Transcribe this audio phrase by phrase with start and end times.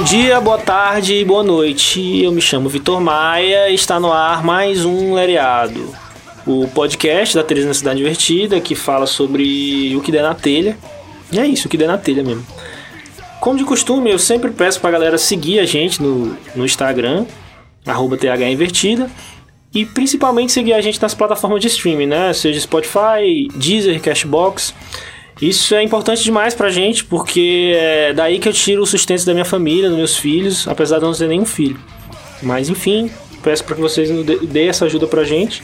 [0.00, 2.22] Bom dia, boa tarde e boa noite.
[2.22, 5.94] Eu me chamo Vitor Maia e está no ar mais um Lereado,
[6.46, 10.78] o podcast da Teresa na Cidade Divertida que fala sobre o que der na telha.
[11.30, 12.46] E é isso, o que der na telha mesmo.
[13.40, 17.26] Como de costume, eu sempre peço pra galera seguir a gente no, no Instagram,
[17.84, 19.10] THInvertida,
[19.74, 22.32] e principalmente seguir a gente nas plataformas de streaming, né?
[22.32, 24.74] Seja Spotify, Deezer, Cashbox.
[25.40, 29.32] Isso é importante demais pra gente, porque é daí que eu tiro o sustento da
[29.32, 31.78] minha família, dos meus filhos, apesar de eu não ter nenhum filho.
[32.42, 33.10] Mas enfim,
[33.42, 34.10] peço para que vocês
[34.42, 35.62] deem essa ajuda pra gente.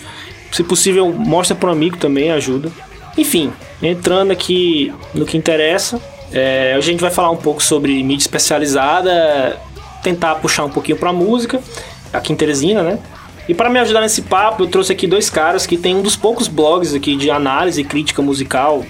[0.50, 2.70] Se possível, mostra para um amigo também, ajuda.
[3.18, 6.00] Enfim, entrando aqui no que interessa,
[6.32, 9.60] é, a gente vai falar um pouco sobre mídia especializada,
[10.02, 11.60] tentar puxar um pouquinho pra música,
[12.12, 12.98] aqui em Teresina, né?
[13.48, 16.16] E para me ajudar nesse papo, eu trouxe aqui dois caras que tem um dos
[16.16, 18.84] poucos blogs aqui de análise e crítica musical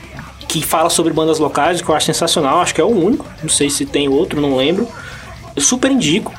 [0.60, 3.48] que fala sobre bandas locais, que eu acho sensacional, acho que é o único, não
[3.48, 4.88] sei se tem outro, não lembro.
[5.54, 6.32] Eu super indico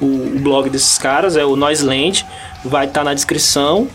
[0.00, 2.24] o, o blog desses caras, é o Noiseland,
[2.64, 3.88] vai estar tá na descrição.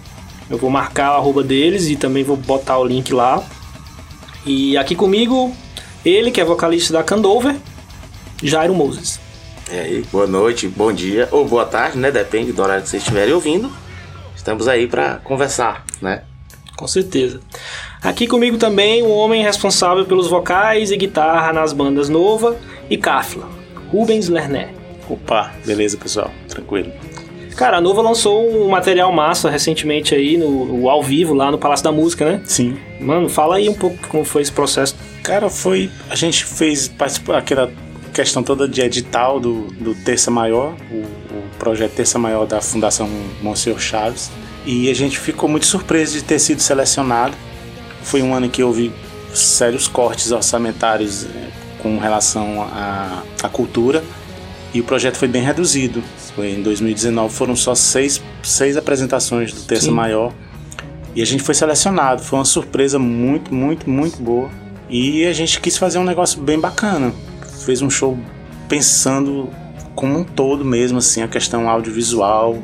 [0.49, 3.43] Eu vou marcar a arroba deles e também vou botar o link lá.
[4.45, 5.51] E aqui comigo,
[6.05, 7.55] ele que é vocalista da Candover,
[8.43, 9.19] Jairo Moses.
[9.71, 12.11] E aí, boa noite, bom dia ou boa tarde, né?
[12.11, 13.71] Depende do horário que vocês estiverem ouvindo.
[14.35, 16.21] Estamos aí para conversar, né?
[16.75, 17.39] Com certeza.
[18.01, 22.57] Aqui comigo também o homem responsável pelos vocais e guitarra nas bandas Nova
[22.89, 23.47] e Kafla,
[23.89, 24.69] Rubens Lerner.
[25.09, 26.91] Opa, beleza pessoal, tranquilo.
[27.55, 31.57] Cara, a Nova lançou um material massa recentemente aí no, no, ao vivo lá no
[31.57, 32.41] Palácio da Música, né?
[32.43, 32.77] Sim.
[32.99, 34.93] Mano, fala aí um pouco como foi esse processo.
[35.23, 35.89] Cara, foi.
[36.09, 36.91] A gente fez
[37.33, 37.71] aquela
[38.13, 43.09] questão toda de edital do, do Terça Maior, o, o projeto Terça Maior da Fundação
[43.41, 44.29] Monsenhor Chaves.
[44.65, 47.35] E a gente ficou muito surpreso de ter sido selecionado
[48.05, 48.93] foi um ano em que houve
[49.33, 51.49] sérios cortes orçamentários eh,
[51.81, 54.03] com relação à, à cultura
[54.73, 56.03] e o projeto foi bem reduzido.
[56.35, 59.91] Foi em 2019 foram só seis, seis apresentações do Terça Sim.
[59.91, 60.31] Maior
[61.15, 62.21] e a gente foi selecionado.
[62.21, 64.49] Foi uma surpresa muito, muito, muito boa.
[64.87, 67.11] E a gente quis fazer um negócio bem bacana.
[67.65, 68.17] Fez um show
[68.69, 69.49] pensando
[69.95, 72.57] como um todo mesmo, assim, a questão audiovisual,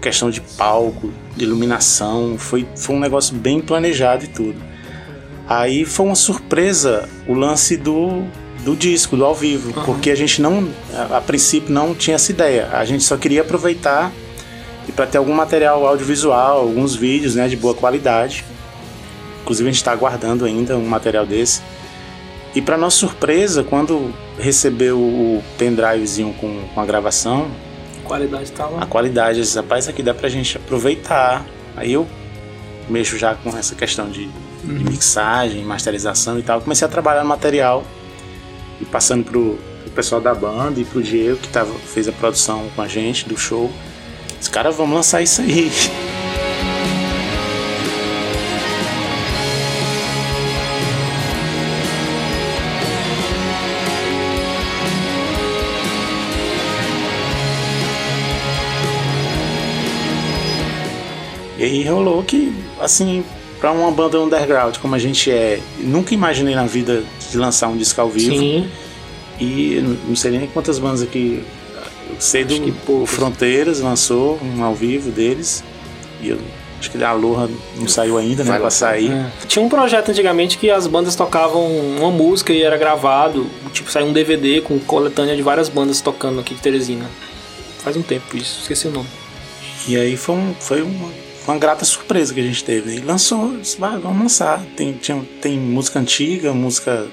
[0.00, 2.36] questão de palco, de iluminação.
[2.38, 4.60] Foi, foi um negócio bem planejado e tudo.
[5.48, 8.24] Aí foi uma surpresa o lance do,
[8.64, 9.84] do disco, do ao vivo, uhum.
[9.84, 12.68] porque a gente não, a, a, princípio, não tinha essa ideia.
[12.72, 14.12] A gente só queria aproveitar
[14.88, 18.44] e para ter algum material audiovisual, alguns vídeos né, de boa qualidade.
[19.42, 21.62] Inclusive, a gente está aguardando ainda um material desse.
[22.54, 27.48] E para nossa surpresa, quando recebeu o pendrivezinho com, com a gravação,
[28.06, 28.82] qualidade tá lá.
[28.82, 31.44] A qualidade, rapaz, aqui dá pra gente aproveitar.
[31.76, 32.06] Aí eu
[32.88, 34.30] mexo já com essa questão de
[34.74, 36.60] de mixagem, masterização e tal.
[36.60, 37.84] Comecei a trabalhar no material
[38.80, 42.68] e passando pro, pro pessoal da banda e pro Diego que tava, fez a produção
[42.74, 43.70] com a gente do show.
[44.40, 45.70] Os caras vamos lançar isso aí.
[61.58, 63.24] E aí rolou que, assim,
[63.60, 67.76] para uma banda underground como a gente é, nunca imaginei na vida de lançar um
[67.76, 68.36] disco ao vivo.
[68.36, 68.70] Sim.
[69.40, 71.42] E não sei nem quantas bandas aqui.
[72.08, 72.72] Eu sei do que,
[73.06, 75.64] Fronteiras lançou um ao vivo deles.
[76.22, 76.38] E eu
[76.78, 78.58] acho que a Aloha não saiu ainda, né?
[78.58, 79.10] Vai sair.
[79.10, 79.30] É.
[79.46, 83.46] Tinha um projeto antigamente que as bandas tocavam uma música e era gravado.
[83.72, 87.06] Tipo, saiu um DVD com coletânea de várias bandas tocando aqui de Teresina.
[87.80, 89.08] Faz um tempo isso, esqueci o nome.
[89.86, 91.08] E aí foi, um, foi uma
[91.46, 92.96] uma grata surpresa que a gente teve.
[92.96, 94.62] E lançou, disse, vai, vamos lançar.
[94.76, 97.06] Tem, tinha, tem música antiga, música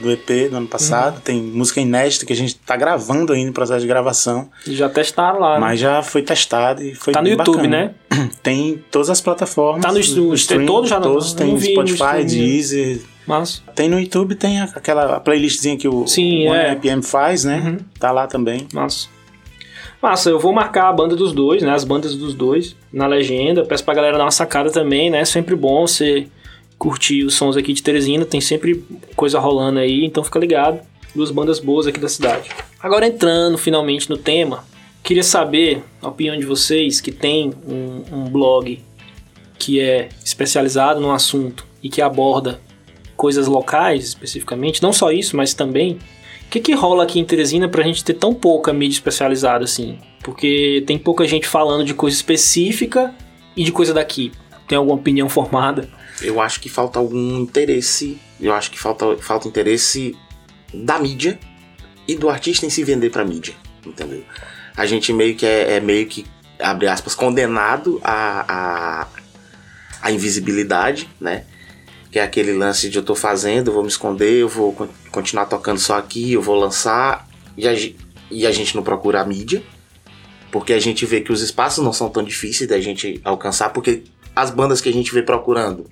[0.00, 1.20] do EP do ano passado, uhum.
[1.20, 4.48] tem música inédita que a gente tá gravando ainda no processo de gravação.
[4.66, 5.54] Já testaram lá.
[5.54, 5.60] Né?
[5.60, 7.94] Mas já foi testado e foi Tá no YouTube, bacana.
[8.10, 8.30] né?
[8.42, 9.82] Tem todas as plataformas.
[9.82, 13.00] Tá no, no stream, todos já todos, não, tem Spotify, Deezer.
[13.26, 13.62] Mas...
[13.74, 16.72] Tem no YouTube, tem aquela playlistzinha que o Sim, o é.
[16.72, 17.58] IPM faz, né?
[17.58, 17.78] Uhum.
[17.98, 18.66] Tá lá também.
[18.72, 19.08] Massa.
[20.00, 21.72] Massa, eu vou marcar a banda dos dois, né?
[21.72, 23.64] As bandas dos dois na legenda.
[23.64, 25.24] Peço pra galera dar uma sacada também, né?
[25.24, 26.28] Sempre bom você
[26.78, 28.24] curtir os sons aqui de Teresina.
[28.24, 28.84] Tem sempre
[29.16, 30.80] coisa rolando aí, então fica ligado.
[31.14, 32.50] Duas bandas boas aqui da cidade.
[32.80, 34.64] Agora entrando finalmente no tema,
[35.02, 38.80] queria saber a opinião de vocês que tem um, um blog
[39.58, 42.60] que é especializado no assunto e que aborda
[43.16, 45.98] coisas locais especificamente, não só isso, mas também
[46.48, 49.98] o que, que rola aqui em Teresina pra gente ter tão pouca mídia especializada assim?
[50.22, 53.14] Porque tem pouca gente falando de coisa específica
[53.54, 54.32] e de coisa daqui.
[54.66, 55.90] Tem alguma opinião formada?
[56.22, 58.18] Eu acho que falta algum interesse.
[58.40, 60.16] Eu acho que falta, falta interesse
[60.72, 61.38] da mídia
[62.06, 63.54] e do artista em se vender pra mídia,
[63.84, 64.24] entendeu?
[64.74, 66.24] A gente meio que é, é meio que,
[66.58, 69.08] abre aspas, condenado a, a,
[70.00, 71.44] a invisibilidade, né?
[72.10, 74.88] Que é aquele lance de eu tô fazendo, eu vou me esconder, eu vou con-
[75.10, 77.72] continuar tocando só aqui, eu vou lançar, e a,
[78.30, 79.62] e a gente não procura a mídia,
[80.50, 84.04] porque a gente vê que os espaços não são tão difíceis da gente alcançar, porque
[84.34, 85.86] as bandas que a gente vê procurando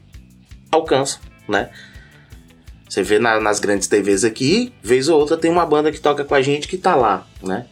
[0.71, 1.71] alcançam, né?
[2.89, 6.25] Você vê na- nas grandes TVs aqui, vez ou outra tem uma banda que toca
[6.25, 7.67] com a gente que tá lá, né?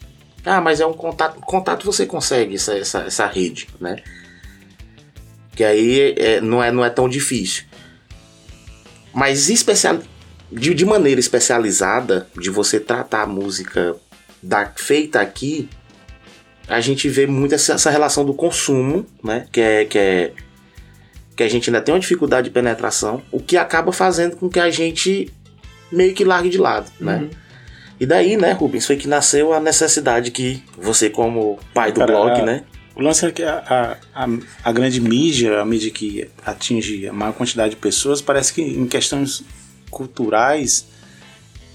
[0.44, 1.41] Ah, mas é um contato.
[1.41, 3.96] Contato você consegue essa, essa, essa rede, né?
[5.56, 7.64] Que aí é, não, é, não é tão difícil.
[9.15, 10.01] Mas especial,
[10.51, 13.97] de, de maneira especializada, de você tratar a música
[14.43, 15.69] da, feita aqui,
[16.67, 19.47] a gente vê muito essa, essa relação do consumo, né?
[19.53, 20.33] Que é, que é
[21.37, 24.61] que a gente ainda tem uma dificuldade de penetração, o que acaba fazendo com que
[24.61, 25.33] a gente
[25.91, 27.17] meio que largue de lado, né?
[27.17, 27.31] Uhum.
[27.99, 32.13] E daí, né, Rubens, foi que nasceu a necessidade que você, como pai do Cara,
[32.13, 32.65] blog, né?
[32.96, 34.29] O lance é que a, a,
[34.62, 38.87] a, grande mídia, a mídia que atinge a maior quantidade de pessoas, parece que em
[38.87, 39.43] questões
[39.91, 40.87] culturais,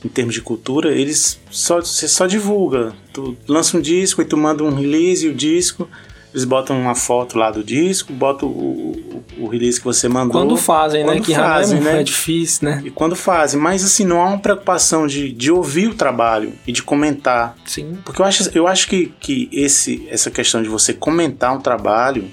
[0.03, 2.93] em termos de cultura, eles só, você só divulga.
[3.11, 5.89] Tu lança um disco e tu manda um release e o disco,
[6.33, 10.41] eles botam uma foto lá do disco, botam o, o, o release que você mandou.
[10.41, 11.13] Quando fazem, né?
[11.13, 12.01] Quando Que fazem, né?
[12.01, 12.81] é difícil, né?
[12.85, 16.71] E quando fazem, mas assim, não há uma preocupação de, de ouvir o trabalho e
[16.71, 17.55] de comentar.
[17.65, 17.97] Sim.
[18.05, 22.29] Porque eu acho, eu acho que, que esse, essa questão de você comentar um trabalho,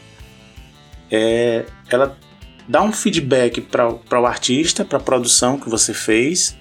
[1.11, 2.19] é, ela
[2.69, 6.55] dá um feedback para o artista, para a produção que você fez,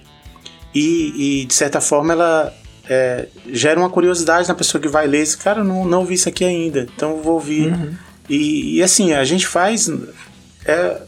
[0.74, 2.54] e, e, de certa forma ela
[2.88, 5.22] é, gera uma curiosidade na pessoa que vai ler.
[5.22, 7.72] Esse cara, não, não ouvi isso aqui ainda, então vou ouvir.
[7.72, 7.94] Uhum.
[8.28, 9.90] E, e assim, a gente faz.
[10.64, 11.02] é,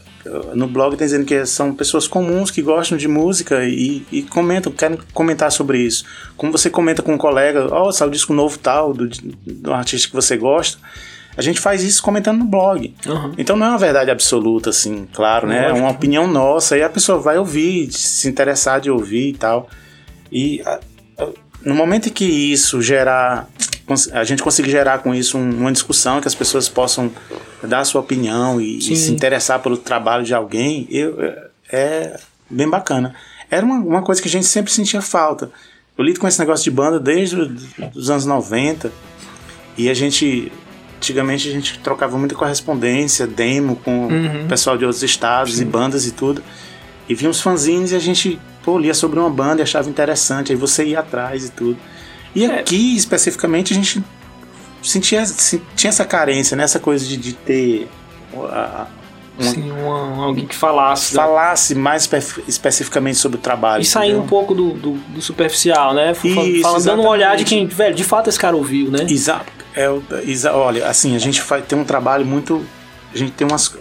[0.53, 4.71] no blog tem dizendo que são pessoas comuns que gostam de música e, e comentam,
[4.71, 6.03] querem comentar sobre isso.
[6.35, 10.09] Como você comenta com um colega, ó, saiu o disco novo tal, do, do artista
[10.09, 10.77] que você gosta.
[11.37, 12.93] A gente faz isso comentando no blog.
[13.05, 13.33] Uhum.
[13.37, 15.57] Então não é uma verdade absoluta, assim, claro, né?
[15.57, 15.79] É Lógico.
[15.79, 19.69] uma opinião nossa e a pessoa vai ouvir, se interessar de ouvir e tal.
[20.31, 20.61] E
[21.63, 23.47] no momento em que isso gerar,
[24.13, 27.11] a gente conseguir gerar com isso um- uma discussão, que as pessoas possam
[27.63, 28.95] dar a sua opinião e, e Sim.
[28.95, 32.19] se interessar pelo trabalho de alguém, eu- é- é
[32.49, 33.13] bem bacana.
[33.51, 35.51] Era uma, uma coisa que a gente sempre sentia falta.
[35.97, 37.35] Eu lido com esse negócio de banda desde
[37.95, 38.91] os anos 90
[39.77, 40.51] e a gente
[40.97, 44.45] antigamente a gente trocava muita correspondência, demo com Uhum.
[44.45, 46.43] o pessoal de outros estados e bandas e tudo.
[47.07, 50.51] E vinha uns fanzines e a gente pô, lia sobre uma banda e achava interessante,
[50.51, 51.77] aí você ia atrás e tudo.
[52.35, 52.59] E É.
[52.59, 54.03] aqui, especificamente, a gente
[54.81, 56.63] sentia, se- tinha essa carência, né?
[56.63, 57.87] Essa coisa de, de ter
[58.35, 58.87] a-
[59.37, 61.15] uma- Sim, uma- alguém que falasse.
[61.15, 63.83] da- falasse mais espe- especificamente sobre o trabalho.
[63.83, 64.19] E entendeu?
[64.21, 66.11] um pouco do, do, do superficial, né?
[66.23, 69.05] Isso, falando, dando uma olhada de quem, velho, de fato esse cara ouviu, né?
[69.09, 69.51] Exato.
[69.75, 69.87] É,
[70.29, 72.65] exa- olha, assim, a gente faz, tem um trabalho muito.
[73.13, 73.73] A gente tem umas.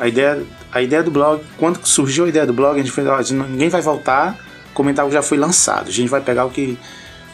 [0.00, 3.06] A ideia, a ideia do blog, quando surgiu a ideia do blog, a gente fez,
[3.06, 4.36] ó, ninguém vai voltar
[4.72, 5.88] comentar o que já foi lançado.
[5.88, 6.78] A gente vai pegar o que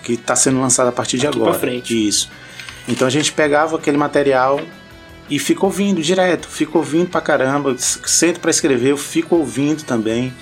[0.02, 1.52] que está sendo lançado a partir de Daqui agora.
[1.52, 2.09] pra frente.
[2.09, 2.30] Isso.
[2.87, 4.61] Então a gente pegava aquele material
[5.28, 10.33] e fica ouvindo direto, fica ouvindo pra caramba, sento pra escrever, eu fico ouvindo também.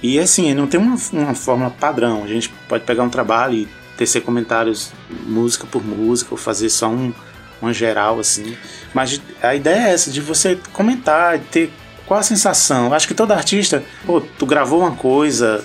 [0.00, 2.22] E assim, não tem uma, uma fórmula padrão.
[2.22, 4.92] A gente pode pegar um trabalho e tecer comentários
[5.26, 7.12] música por música, ou fazer só um,
[7.60, 8.56] uma geral assim.
[8.94, 11.72] Mas a ideia é essa, de você comentar, ter
[12.08, 12.92] qual a sensação.
[12.92, 15.62] Acho que todo artista, pô, tu gravou uma coisa,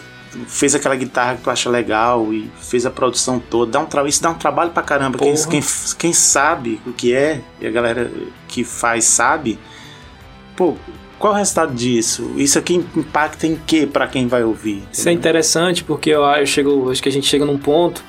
[0.47, 4.05] fez aquela guitarra que tu acha legal e fez a produção toda, dá um tra-
[4.07, 5.17] isso dá um trabalho pra caramba.
[5.17, 5.61] Quem, quem,
[5.97, 8.11] quem sabe o que é, e a galera
[8.47, 9.57] que faz sabe,
[10.55, 10.75] pô,
[11.17, 12.31] qual é o resultado disso?
[12.35, 14.83] Isso aqui impacta em quê pra quem vai ouvir?
[14.91, 18.03] Isso é interessante porque eu, eu chego, acho que a gente chega num ponto.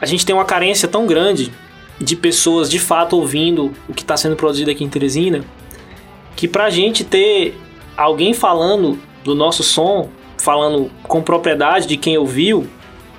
[0.00, 1.50] A gente tem uma carência tão grande
[1.98, 5.44] de pessoas de fato ouvindo o que está sendo produzido aqui em Teresina,
[6.36, 7.58] que pra gente ter
[7.96, 10.08] alguém falando do nosso som,
[10.38, 12.66] falando com propriedade de quem ouviu,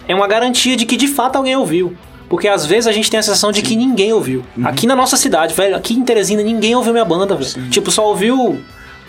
[0.07, 1.95] é uma garantia de que de fato alguém ouviu.
[2.29, 4.43] Porque às vezes a gente tem a sensação de que ninguém ouviu.
[4.63, 7.69] Aqui na nossa cidade, velho, aqui em Teresina ninguém ouviu minha banda, velho.
[7.69, 8.59] Tipo, só ouviu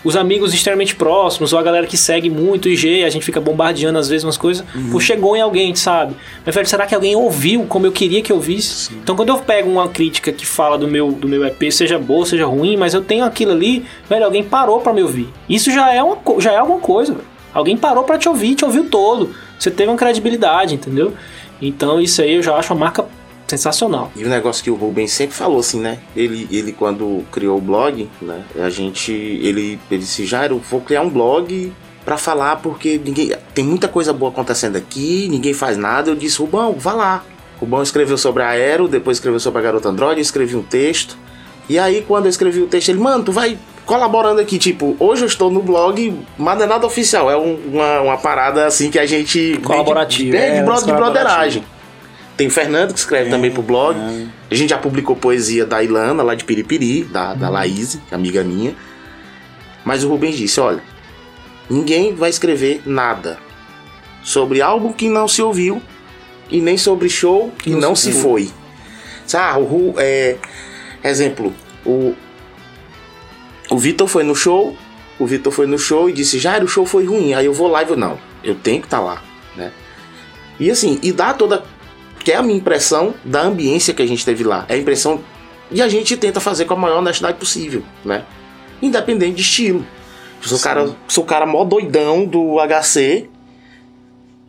[0.05, 3.41] os amigos extremamente próximos, ou a galera que segue muito o IG, a gente fica
[3.41, 4.65] bombardeando às vezes umas coisas.
[4.91, 6.15] Pô, chegou em alguém, sabe?
[6.45, 8.95] Mas, velho, será que alguém ouviu como eu queria que ouvisse?
[8.95, 12.25] Então, quando eu pego uma crítica que fala do meu, do meu EP, seja boa,
[12.25, 15.29] seja ruim, mas eu tenho aquilo ali, velho, alguém parou pra me ouvir.
[15.49, 17.27] Isso já é, uma, já é alguma coisa, velho.
[17.53, 19.35] Alguém parou pra te ouvir, te ouviu todo.
[19.59, 21.15] Você teve uma credibilidade, entendeu?
[21.61, 23.07] Então, isso aí eu já acho uma marca
[23.47, 24.11] sensacional.
[24.17, 25.99] E o negócio que o Rubens sempre falou assim, né?
[26.17, 28.43] Ele, ele quando criou o blog, né?
[28.59, 31.73] A gente, ele, ele disse, já eu vou criar um blog
[32.05, 36.11] pra falar, porque ninguém tem muita coisa boa acontecendo aqui, ninguém faz nada.
[36.11, 37.25] Eu disse, Rubão, vá lá.
[37.61, 41.17] Rubão escreveu sobre a Aero, depois escreveu sobre a Garota Android, escrevi um texto.
[41.69, 45.23] E aí, quando eu escrevi o texto, ele, mano, tu vai colaborando aqui, tipo, hoje
[45.23, 48.91] eu estou no blog, mas não é nada oficial, é um- uma, uma parada assim
[48.91, 49.59] que a gente.
[49.65, 50.37] Colaborativa.
[50.37, 50.97] É, de, É, bro- de colaborativa.
[51.13, 51.65] broderagem.
[52.37, 53.99] Tem o Fernando que escreve também pro blog.
[53.99, 54.27] é.
[54.51, 58.75] A gente já publicou poesia da Ilana, lá de Piripiri, da, da Laís, amiga minha.
[59.85, 60.83] Mas o Rubens disse: olha,
[61.71, 63.39] ninguém vai escrever nada
[64.23, 65.81] sobre álbum que não se ouviu
[66.51, 68.51] e nem sobre show que não, se foi.
[69.35, 70.37] Ah, o é,
[71.03, 72.15] exemplo, o,
[73.71, 74.77] o Vitor foi no show,
[75.19, 77.35] o Vitor foi no show e disse: Jair, o show foi ruim.
[77.35, 79.23] Aí eu vou lá e vou, não, eu tenho que estar lá,
[79.57, 79.73] né?
[80.59, 81.65] E assim, e dá toda.
[82.27, 84.67] Que é a minha impressão da ambiência que a gente teve lá.
[84.69, 85.21] É a impressão.
[85.71, 88.25] E a gente tenta fazer com a maior honestidade possível, né?
[88.83, 89.87] Independente de estilo.
[90.41, 93.29] Sou o cara, sou o cara mó doidão do HC.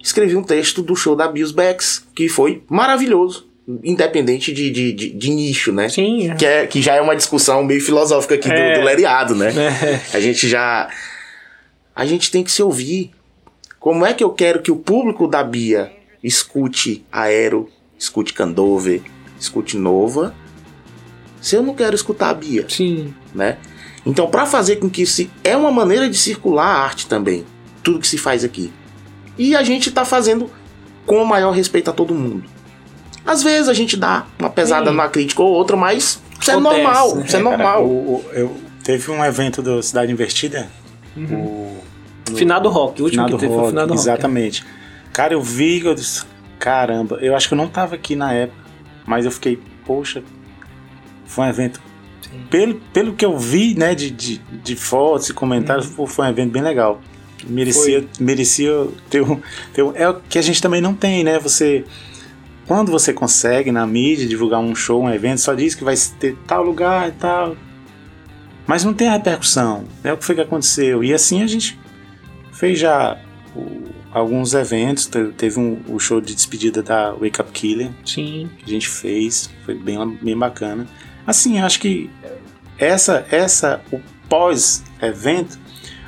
[0.01, 3.45] Escrevi um texto do show da Bills Becks, que foi maravilhoso.
[3.83, 5.87] Independente de, de, de, de nicho, né?
[5.87, 6.33] Sim.
[6.35, 8.79] Que, é, que já é uma discussão meio filosófica aqui do- É.
[8.79, 9.51] do, Leriado, né?
[10.11, 10.17] É.
[10.17, 10.89] A gente já.
[11.95, 13.11] A gente tem que se ouvir.
[13.79, 15.91] Como é que eu quero que o público da Bia
[16.23, 19.01] escute Aero, escute Candover,
[19.39, 20.33] escute Nova,
[21.41, 23.13] se eu não quero escutar a Bia, Sim.
[23.33, 23.57] né?
[24.05, 27.45] Então, para fazer com que se é uma maneira de circular a arte também,
[27.83, 28.71] tudo que se faz aqui.
[29.37, 30.49] E a gente tá fazendo
[31.05, 32.43] com o maior respeito a todo mundo.
[33.25, 34.91] Às vezes a gente dá uma pesada Sim.
[34.91, 37.23] numa crítica ou outra, mas isso é Acontece, normal, né?
[37.25, 37.85] isso é É, cara, normal.
[37.85, 40.69] o- o- eu, teve um evento do Cidade Invertida,
[41.15, 41.77] Uhum.
[42.31, 43.01] o Finado Rock.
[43.01, 43.99] O último Finado que teve foi o Rock, Finado Rock.
[44.01, 44.65] Exatamente.
[45.17, 46.23] Cara, eu vi, eu disse,
[46.59, 48.59] caramba, eu acho que eu não tava aqui na época,
[49.03, 50.23] mas eu fiquei, poxa,
[51.25, 51.81] foi um evento.
[52.51, 56.05] Pelo, pelo que eu vi, né, de, de, de fotos e comentários, Uhum.
[56.05, 57.01] foi um evento bem legal.
[57.47, 58.71] Merecia, merecia
[59.09, 59.41] ter um,
[59.73, 59.91] ter um.
[59.95, 61.39] É o que a gente também não tem, né?
[61.39, 61.83] Você.
[62.67, 66.35] Quando você consegue na mídia divulgar um show, um evento, só diz que vai ter
[66.45, 67.55] tal lugar e tal.
[68.67, 69.85] Mas não tem a repercussão.
[70.03, 71.03] É o que foi que aconteceu.
[71.03, 71.79] E assim a gente
[72.51, 73.17] fez já
[73.55, 73.86] o-
[74.17, 75.05] alguns eventos.
[75.07, 78.49] te- Teve um, o show de despedida da Wake Up Killer Sim.
[78.57, 79.49] que a gente fez.
[79.65, 80.87] Foi bem, bem bacana.
[81.25, 82.09] Assim, acho que
[82.77, 85.57] essa, essa o pós-evento,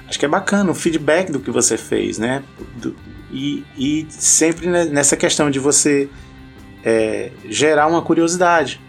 [0.08, 2.44] acho que é bacana o feedback do que você fez, né?
[2.78, 2.96] Do-
[3.32, 6.10] e, e sempre ne- nessa questão de você
[6.84, 8.80] é, gerar uma curiosidade.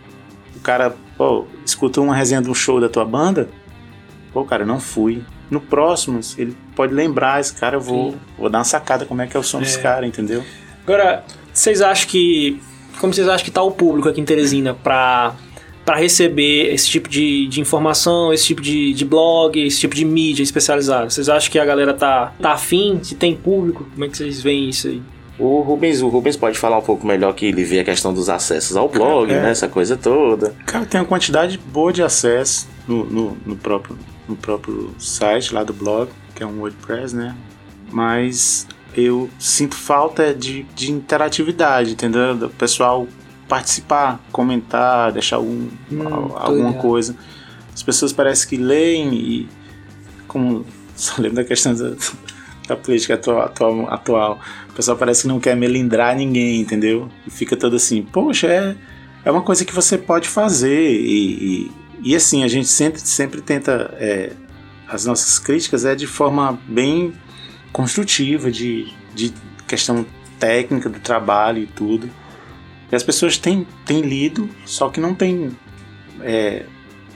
[0.57, 3.49] O cara, pô, escutou uma resenha de um show da tua banda,
[4.33, 5.23] pô, cara, não fui.
[5.51, 8.17] No próximo, ele pode lembrar, esse cara, eu vou, Sim.
[8.39, 9.77] vou dar uma sacada como é que é o som É.
[9.79, 10.43] caras, entendeu?
[10.85, 11.23] Agora,
[11.53, 12.61] vocês acham que.
[12.99, 15.35] Como vocês acham que tá o público aqui em Teresina pra,
[15.85, 20.05] pra receber esse tipo de, de informação, esse tipo de, de blog, esse tipo de
[20.05, 21.09] mídia especializada?
[21.11, 22.99] Vocês acham que a galera tá, tá afim?
[23.03, 23.87] Se tem público?
[23.93, 25.03] Como é que vocês veem isso aí?
[25.39, 28.29] O Rubens, o Rubens pode falar um pouco melhor que ele vê a questão dos
[28.29, 29.41] acessos ao blog, É.
[29.41, 29.51] né?
[29.51, 30.55] Essa coisa toda.
[30.67, 33.97] Cara, tem uma quantidade boa de acesso no, no, no próprio,
[34.29, 36.11] no próprio site lá do blog,
[36.41, 37.37] que é um WordPress, né?
[37.93, 38.67] Mas
[38.97, 42.35] eu sinto falta de, de interatividade, entendeu?
[42.35, 43.07] Do pessoal
[43.47, 47.15] participar, comentar, deixar algum, Hum, alguma coisa.
[47.75, 49.49] As pessoas parecem que leem e.
[50.27, 50.65] Como.
[50.97, 51.95] Só lembro da questão da,
[52.67, 54.41] da política atual, atual, atual.
[54.71, 57.11] O pessoal parece que não quer melindrar ninguém, entendeu?
[57.27, 58.77] E fica todo assim, poxa, é,
[59.27, 60.91] é uma coisa que você pode fazer.
[60.91, 61.69] E,
[62.03, 63.95] e, e assim, a gente sempre, sempre tenta.
[63.99, 64.33] é,
[64.91, 67.13] as nossas críticas é de forma bem
[67.73, 69.33] construtiva, de, de
[69.69, 70.05] questão
[70.39, 72.11] técnica do trabalho e tudo.
[72.91, 75.51] E as pessoas têm, têm lido, só que não têm
[76.23, 76.65] é,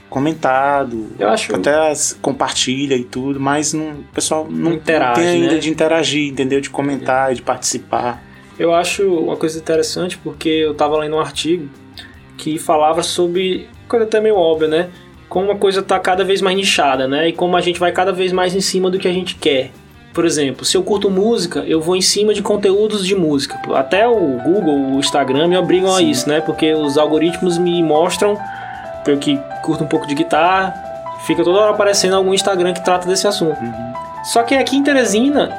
[0.09, 5.19] comentado, Eu acho- até as- compartilha e tudo, mas não, o pessoal não, Não interage,
[5.21, 5.57] tem ainda né?
[5.59, 6.61] de interagir, entendeu?
[6.61, 8.23] De comentar, de participar.
[8.57, 11.67] Eu acho uma coisa interessante porque eu tava lendo um artigo
[12.37, 14.89] que falava sobre coisa até meio óbvia, né?
[15.27, 17.29] Como a coisa tá cada vez mais nichada, né?
[17.29, 19.71] E como a gente vai cada vez mais em cima do que a gente quer.
[20.13, 23.59] Por exemplo, se eu curto música, eu vou em cima de conteúdos de música.
[23.73, 26.09] Até o Google, o Instagram me obrigam a Sim.
[26.09, 26.39] isso, né?
[26.39, 28.39] Porque os algoritmos me mostram,
[29.05, 30.73] eu que curto um pouco de guitarra,
[31.25, 33.57] fica toda hora aparecendo algum Instagram que trata desse assunto.
[34.23, 35.51] Só que aqui em Teresina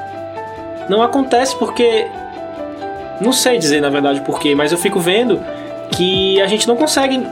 [0.89, 2.07] não acontece porque.
[3.21, 5.39] Não sei dizer na verdade porquê, mas eu fico vendo
[5.91, 7.25] que a gente não consegue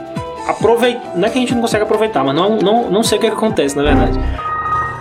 [0.46, 1.16] aproveitar.
[1.16, 3.26] Não é que a gente não consegue aproveitar, mas não, não, não sei o que,
[3.26, 4.18] é que acontece na verdade.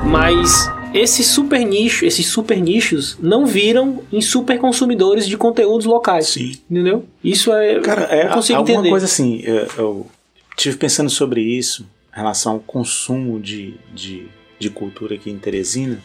[0.05, 6.27] Mas esses super nichos, esses super nichos não viram em super consumidores de conteúdos locais.
[6.27, 6.57] Sim.
[6.69, 7.05] Entendeu?
[7.23, 7.79] Isso é.
[7.81, 8.89] Cara, é eu consigo alguma entender.
[8.89, 10.07] coisa assim, eu, eu
[10.55, 15.99] tive pensando sobre isso em relação ao consumo de, de, de cultura aqui em Teresina.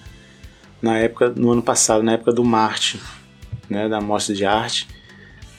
[0.82, 2.98] na época, no ano passado, na época do Marte,
[3.68, 4.88] né, da mostra de arte.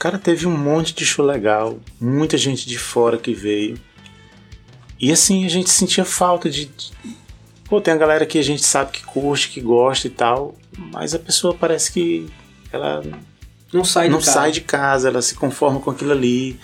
[0.02, 3.78] Cara, teve um monte de show legal, muita gente de fora que veio.
[5.00, 6.72] E assim, a gente sentia falta de.
[7.66, 11.14] Pô, tem a galera que a gente sabe que curte, que gosta e tal, mas
[11.14, 12.26] a pessoa parece que
[12.74, 13.04] ela
[13.72, 14.40] Não sai não de casa.
[14.40, 16.60] sai de casa, ela se conforma com aquilo ali.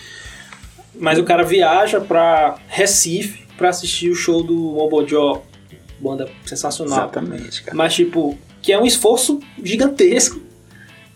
[1.00, 5.44] Mas o cara viaja pra Recife pra assistir o show do Mobojó,
[6.00, 6.98] banda sensacional.
[6.98, 7.78] Exatamente, cara.
[7.78, 10.47] Mas, tipo, que é um esforço gigantesco.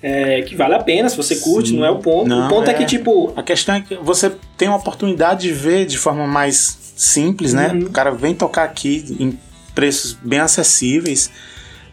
[0.01, 1.77] É, que vale a pena se você curte, Sim.
[1.77, 2.27] não é o ponto.
[2.27, 2.73] Não, o ponto é.
[2.73, 2.77] é.
[2.77, 6.93] que, tipo, A questão é que você tem uma oportunidade de ver de forma mais
[6.95, 7.69] simples, né?
[7.73, 7.81] Uhum.
[7.85, 9.37] O cara vem tocar aqui em
[9.75, 11.29] preços bem acessíveis.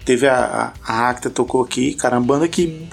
[0.04, 2.88] Teve a, a, a Acta tocou aqui, cara, uma banda que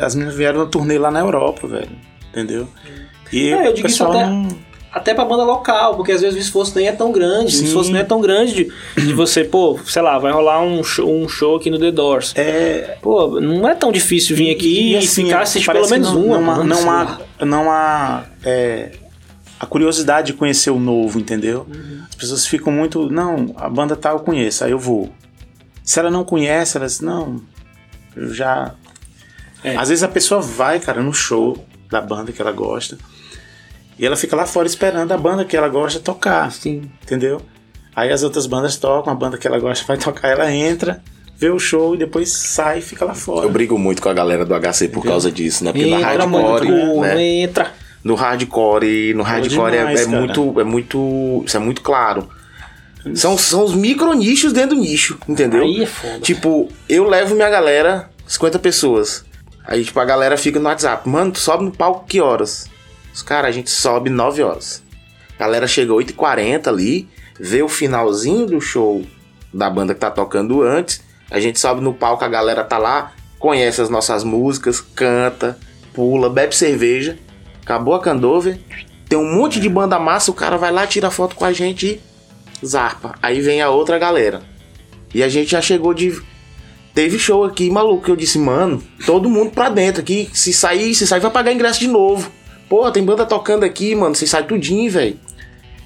[0.00, 1.90] as meninas vieram na turnê lá na Europa, velho.
[2.30, 2.66] Entendeu?
[3.30, 4.48] E É, eu o digo isso pessoal até- não.
[4.92, 7.52] Até pra banda local, porque às vezes o esforço nem é tão grande.
[7.52, 7.62] Sim.
[7.62, 8.72] O esforço nem é tão grande de,
[9.02, 12.32] de você, pô, sei lá, vai rolar um show, um show aqui no The Doors.
[12.36, 16.24] É, Pô, não é tão difícil vir aqui e, assim, ficar assistindo pelo menos não,
[16.24, 16.56] uma.
[16.58, 18.90] Não, não há, não há é,
[19.58, 21.66] a curiosidade de conhecer o novo, entendeu?
[21.72, 22.02] Uhum.
[22.08, 23.08] As pessoas ficam muito.
[23.10, 25.10] Não, a banda tal eu conheço, aí eu vou.
[25.82, 27.40] Se ela não conhece, ela diz, não,
[28.14, 28.74] eu já.
[29.64, 29.76] É.
[29.76, 32.98] Às vezes a pessoa vai, cara, no show da banda que ela gosta.
[33.98, 36.90] E ela fica lá fora esperando a banda que ela gosta tocar, Sim.
[37.02, 37.40] entendeu?
[37.94, 41.02] Aí as outras bandas tocam, a banda que ela gosta vai tocar, ela entra,
[41.36, 43.46] vê o show e depois sai e fica lá fora.
[43.46, 45.72] Eu brigo muito com a galera do HC por causa disso, né?
[45.72, 47.22] Porque no Entra, hardcore, mano, né?
[47.22, 47.72] entra.
[48.02, 52.28] No hardcore, no hardcore demais, é, é muito, é muito, isso é muito claro.
[53.14, 55.62] São, são os micro nichos dentro do nicho, entendeu?
[55.62, 56.20] Aí é foda.
[56.20, 59.24] Tipo, eu levo minha galera, 50 pessoas.
[59.64, 61.08] Aí, tipo, a galera fica no WhatsApp.
[61.08, 62.68] Mano, tu sobe no palco que horas?
[63.12, 64.82] Os caras, a gente sobe 9 horas.
[65.36, 69.04] A galera chega 8h40 ali, vê o finalzinho do show
[69.52, 71.02] da banda que tá tocando antes.
[71.30, 75.58] A gente sobe no palco, a galera tá lá, conhece as nossas músicas, canta,
[75.92, 77.18] pula, bebe cerveja.
[77.62, 78.58] Acabou a candover.
[79.08, 82.00] Tem um monte de banda massa, o cara vai lá, tira foto com a gente
[82.62, 83.14] e zarpa.
[83.22, 84.42] Aí vem a outra galera.
[85.14, 86.20] E a gente já chegou de.
[86.94, 90.30] Teve show aqui, maluco, eu disse, mano, todo mundo pra dentro aqui.
[90.32, 92.30] Se sair, se sair, vai pagar ingresso de novo.
[92.72, 94.14] Pô, tem banda tocando aqui, mano.
[94.14, 95.18] Você sai tudinho, velho.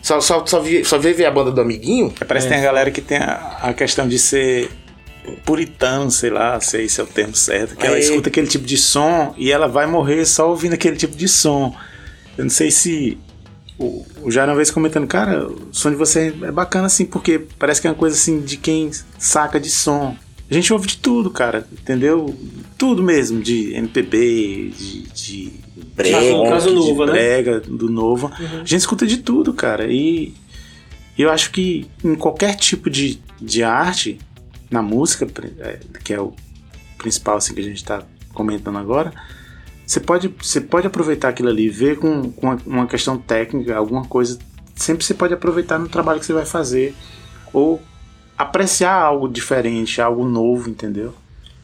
[0.01, 2.15] Só, só, só, vi, só veio ver a banda do amiguinho.
[2.29, 4.71] Parece que tem a galera que tem a, a questão de ser
[5.45, 7.99] puritano, sei lá, sei se é o termo certo, que ela É.
[7.99, 11.75] escuta aquele tipo de som e ela vai morrer só ouvindo aquele tipo de som.
[12.39, 13.19] Eu não sei se.
[13.77, 17.41] O, o Jair uma vez comentando, cara, o som de você é bacana assim, porque
[17.59, 20.17] parece que é uma coisa assim de quem saca de som.
[20.49, 22.33] A gente ouve de tudo, cara, entendeu?
[22.79, 25.03] Tudo mesmo, de MPB, de.
[25.13, 25.66] de
[26.35, 27.61] No caso rock, de novo, né?
[27.61, 28.31] do novo.
[28.39, 29.87] A gente escuta de tudo, cara.
[29.91, 30.35] E
[31.19, 34.19] eu acho que em qualquer tipo de, de arte,
[34.71, 35.27] na música,
[35.61, 36.35] é, que é o
[36.99, 38.03] principal assim, que a gente está
[38.35, 39.13] comentando agora,
[39.87, 44.39] você pode, você pode aproveitar aquilo ali, ver com, com uma questão técnica, alguma coisa,
[44.75, 46.95] sempre você pode aproveitar no trabalho que você vai fazer,
[47.53, 47.81] ou
[48.37, 51.15] apreciar algo diferente, algo novo, entendeu?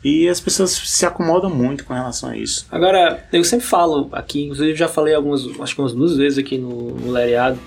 [0.05, 2.67] E as pessoas se acomodam muito com relação a isso.
[2.71, 6.59] Agora, eu sempre falo aqui, inclusive já falei algumas, acho que umas duas vezes aqui
[6.59, 7.59] no, no Lereado,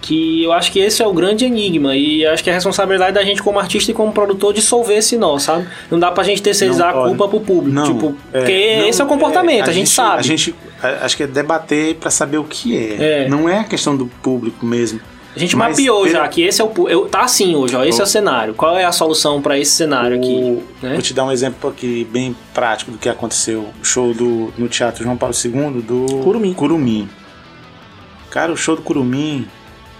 [0.00, 3.12] que eu acho que esse é o grande enigma e acho que é a responsabilidade
[3.12, 5.68] da gente como artista e como produtor dissolver esse nó, sabe?
[5.90, 8.88] Não dá pra gente terceirizar Não, a culpa pro público, Não, tipo, é, porque não,
[8.88, 10.20] esse é o comportamento, a, gente, sabe.
[10.20, 13.24] A gente a- acho que é debater para saber o que é.
[13.24, 13.28] É.
[13.28, 14.98] Não é a questão do público mesmo.
[15.34, 17.84] A gente Mas mapeou pelo- já que esse é o eu, tá assim hoje, ó,
[17.84, 18.52] esse é o cenário.
[18.54, 20.94] Qual é a solução pra esse cenário aqui, O- né?
[20.94, 23.68] Vou te dar um exemplo aqui bem prático do que aconteceu.
[23.80, 26.52] O show do, no Teatro João Paulo II do Curumim.
[26.52, 27.08] Curumim.
[28.28, 29.46] Cara, o show do Curumim,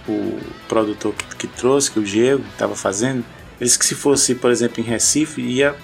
[0.07, 3.19] o produtor que, que trouxe, que o Diego estava fazendo,
[3.59, 5.75] ele disse que se fosse, por exemplo, em Recife, ia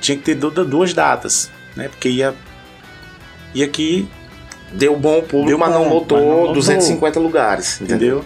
[0.00, 1.88] tinha que ter du- duas datas, né?
[1.88, 2.32] Porque ia
[3.54, 4.06] ia aqui,
[4.72, 6.54] Deu bom público, Deu mas não lotou mas não lotou.
[6.54, 7.96] 250 lugares, entendeu?
[8.18, 8.24] entendeu?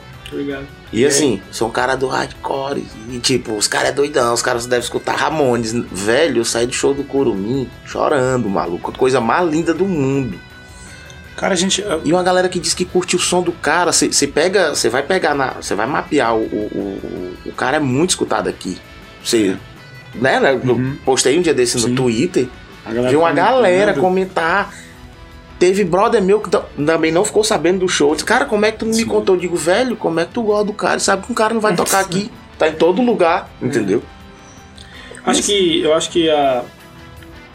[0.93, 2.85] E assim, sou um cara do hardcore.
[3.11, 5.73] E tipo, os caras é doidão, os caras devem escutar Ramones.
[5.73, 8.93] Velho, eu saí do show do Curumim chorando, maluco.
[8.93, 10.39] Coisa mais linda do mundo.
[11.37, 14.27] Cara, a gente E uma galera que diz que curte o som do cara, você
[14.27, 15.53] pega, você vai pegar na.
[15.53, 18.77] Você vai mapear o, o, o, o cara é muito escutado aqui.
[19.25, 19.57] Você.
[20.15, 20.53] Né, né?
[20.53, 20.97] Eu Uhum.
[21.05, 21.95] postei um dia desse no Sim.
[21.95, 22.49] Twitter.
[22.85, 24.75] a galera Vi uma galera comentar.
[25.61, 28.13] Teve brother meu que tam- também não ficou sabendo do show.
[28.15, 29.37] Disse, cara, como é que tu não me contou?
[29.37, 30.99] Eu digo, velho, como é que tu gosta do cara?
[30.99, 32.31] Sabe que um cara não vai tocar aqui.
[32.59, 34.03] Tá em todo lugar, entendeu?
[35.25, 36.65] Acho que eu acho que a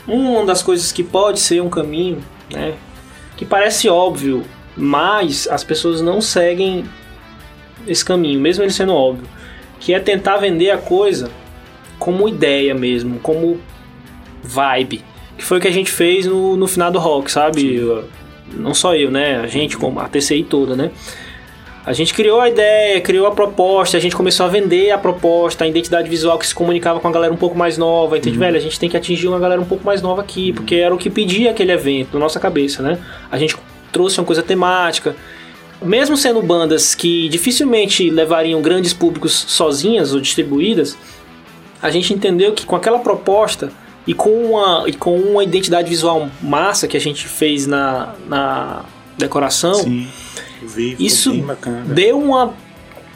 [0.07, 2.75] uma das coisas que pode ser um caminho, né,
[3.35, 4.43] que parece óbvio,
[4.77, 6.85] mas as pessoas não seguem
[7.87, 9.27] esse caminho, mesmo ele sendo óbvio,
[9.79, 11.31] que é tentar vender a coisa
[11.97, 13.59] como ideia mesmo, como
[14.43, 15.03] vibe.
[15.37, 17.81] Que foi o que a gente fez no, no final do rock, sabe?
[18.53, 19.39] Não só eu, né?
[19.39, 20.91] A gente, como a TCI toda, né?
[21.85, 25.65] A gente criou a ideia, criou a proposta, a gente começou a vender a proposta,
[25.65, 28.17] a identidade visual que se comunicava com a galera um pouco mais nova.
[28.17, 28.43] Entende, uhum.
[28.43, 28.57] velho?
[28.57, 30.97] A gente tem que atingir uma galera um pouco mais nova aqui, porque era o
[30.97, 32.97] que pedia aquele evento, na nossa cabeça, né?
[33.31, 33.55] A gente
[33.91, 35.15] trouxe uma coisa temática.
[35.79, 40.97] Mesmo sendo bandas que dificilmente levariam grandes públicos sozinhas ou distribuídas,
[41.79, 43.71] a gente entendeu que com aquela proposta
[44.07, 48.85] e com uma, e com uma identidade visual massa que a gente fez na, na
[49.17, 50.07] decoração, Sim,
[50.61, 51.33] vi, isso
[51.87, 52.53] deu uma.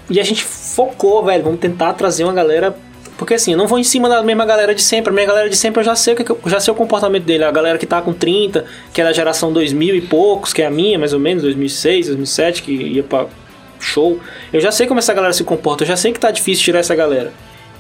[0.10, 2.76] E a gente focou, velho, vamos tentar trazer uma galera.
[3.18, 5.12] Porque assim, eu não vou em cima da mesma galera de sempre.
[5.12, 7.44] A minha galera de sempre eu já sei, que eu já sei o comportamento dele.
[7.44, 10.66] A galera que tá com 30, que é da geração 2000 e poucos, que é
[10.66, 13.28] a minha, mais ou menos, 2006, 2007, que ia pra
[13.78, 14.20] show.
[14.52, 15.84] Eu já sei como essa galera se comporta.
[15.84, 17.32] Eu já sei que tá difícil tirar essa galera.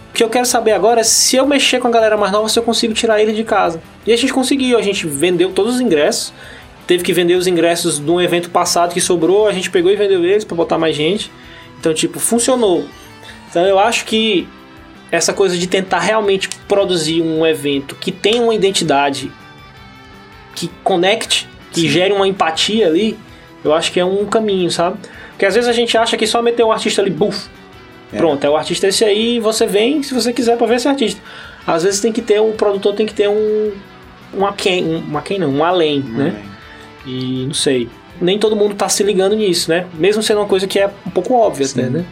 [0.09, 2.49] O que eu quero saber agora é se eu mexer com a galera mais nova,
[2.49, 3.81] se eu consigo tirar ele de casa.
[4.05, 6.33] E a gente conseguiu, a gente vendeu todos os ingressos.
[6.87, 9.95] Teve que vender os ingressos de um evento passado que sobrou, a gente pegou e
[9.95, 11.31] vendeu eles para botar mais gente.
[11.79, 12.85] Então, tipo, funcionou.
[13.49, 14.47] Então eu acho que
[15.11, 19.31] essa coisa de tentar realmente produzir um evento que tenha uma identidade,
[20.55, 21.89] que conecte, que Sim.
[21.89, 23.17] gere uma empatia ali,
[23.63, 24.97] eu acho que é um caminho, sabe?
[25.31, 27.49] Porque às vezes a gente acha que só meter um artista ali, buf,
[28.11, 28.17] é.
[28.17, 31.21] Pronto, é o artista esse aí, você vem se você quiser para ver esse artista.
[31.65, 33.71] Às vezes tem que ter, um produtor tem que ter um.
[34.33, 36.29] Uma quem, um, uma quem não, um além, um né?
[36.29, 36.49] Além.
[37.05, 37.89] E não sei.
[38.21, 39.87] Nem todo mundo tá se ligando nisso, né?
[39.93, 41.81] Mesmo sendo uma coisa que é um pouco óbvia Sim.
[41.81, 42.05] até, né?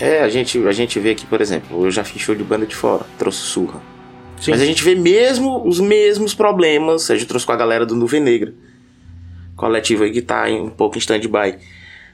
[0.00, 2.66] É, a gente, a gente vê aqui, por exemplo, eu já fiz show de banda
[2.66, 3.80] de fora, trouxe surra.
[4.40, 4.50] Sim.
[4.50, 7.10] Mas a gente vê mesmo os mesmos problemas.
[7.10, 8.52] A gente trouxe com a galera do Nuvem Negra.
[9.56, 11.56] Coletivo aí que tá um pouco em stand-by.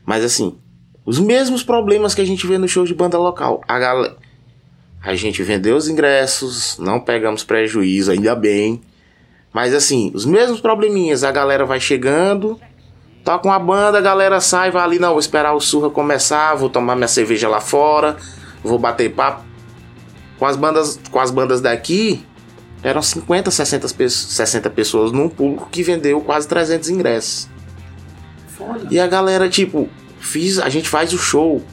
[0.05, 0.57] Mas assim,
[1.11, 3.64] os mesmos problemas que a gente vê no show de banda local.
[3.66, 4.16] A galera.
[5.03, 8.81] A gente vendeu os ingressos, não pegamos prejuízo, ainda bem.
[9.53, 11.25] Mas assim, os mesmos probleminhas.
[11.25, 12.61] A galera vai chegando,
[13.25, 16.70] toca uma banda, a galera sai, vai ali, não, vou esperar o surra começar, vou
[16.70, 18.16] tomar minha cerveja lá fora,
[18.62, 19.42] vou bater papo.
[20.38, 22.25] Com as bandas, com as bandas daqui,
[22.85, 27.49] eram 50, 60, 60 pessoas num público que vendeu quase 300 ingressos.
[28.46, 28.87] Foda.
[28.92, 29.88] E a galera, tipo,
[30.20, 31.64] Fiz, a gente faz o show,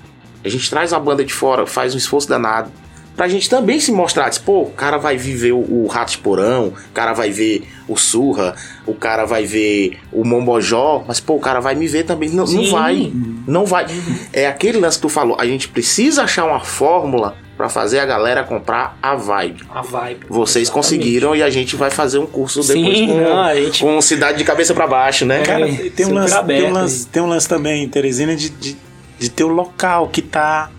[0.43, 2.71] a gente traz a banda de fora, faz um esforço danado.
[3.17, 6.19] Pra gente também se mostrar, diz, pô, o cara vai ver o, o Rato de
[6.19, 11.33] Porão, o cara vai ver o Surra, o cara vai ver o Mombojó, mas pô,
[11.33, 12.29] o cara vai me ver também.
[12.29, 13.11] Não, não vai.
[13.47, 13.87] Não vai.
[14.31, 18.05] É aquele lance que tu falou, a gente precisa achar uma fórmula para fazer a
[18.05, 19.63] galera comprar a vibe.
[19.73, 20.27] A vibe.
[20.29, 20.71] Vocês exatamente.
[20.71, 23.81] conseguiram e a gente vai fazer um curso depois Sim, com, não, gente...
[23.81, 25.41] com cidade de cabeça para baixo, né?
[25.41, 28.77] Cara, tem um, lance, aberto, tem, um lance, tem um lance também, Teresina, de, de,
[29.17, 30.69] de ter o local que tá,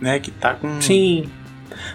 [0.00, 0.80] né, que tá com...
[0.80, 1.28] Sim.